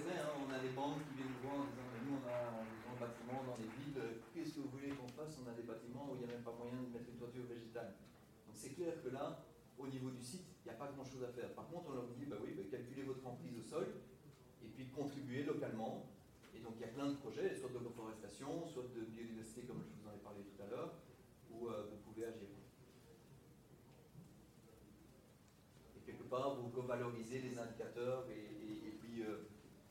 [0.08, 2.93] hein, on a des banques qui viennent nous voir en disant nous, on a besoin
[2.95, 4.00] de bâtiments dans les villes,
[4.32, 6.45] qu'est-ce que vous voulez qu'on fasse On a des bâtiments où il n'y a même
[6.45, 8.00] pas moyen de mettre une toiture végétale.
[8.47, 9.43] Donc c'est clair que là,
[9.78, 11.52] au niveau du site, il n'y a pas grand-chose à faire.
[11.56, 13.88] Par contre, on leur dit Bah oui, bah, calculez votre emprise au sol
[14.64, 16.08] et puis contribuez localement.
[16.56, 19.84] Et donc il y a plein de projets, soit de reforestation, soit de biodiversité, comme
[19.84, 20.93] je vous en ai parlé tout à l'heure,
[21.52, 22.47] où euh, vous pouvez agir.
[25.95, 28.39] Et quelque part, vous revalorisez les indicateurs et,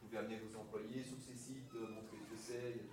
[0.09, 2.88] pouvez amener vos employés sur ces sites, euh, montrer ce que c'est.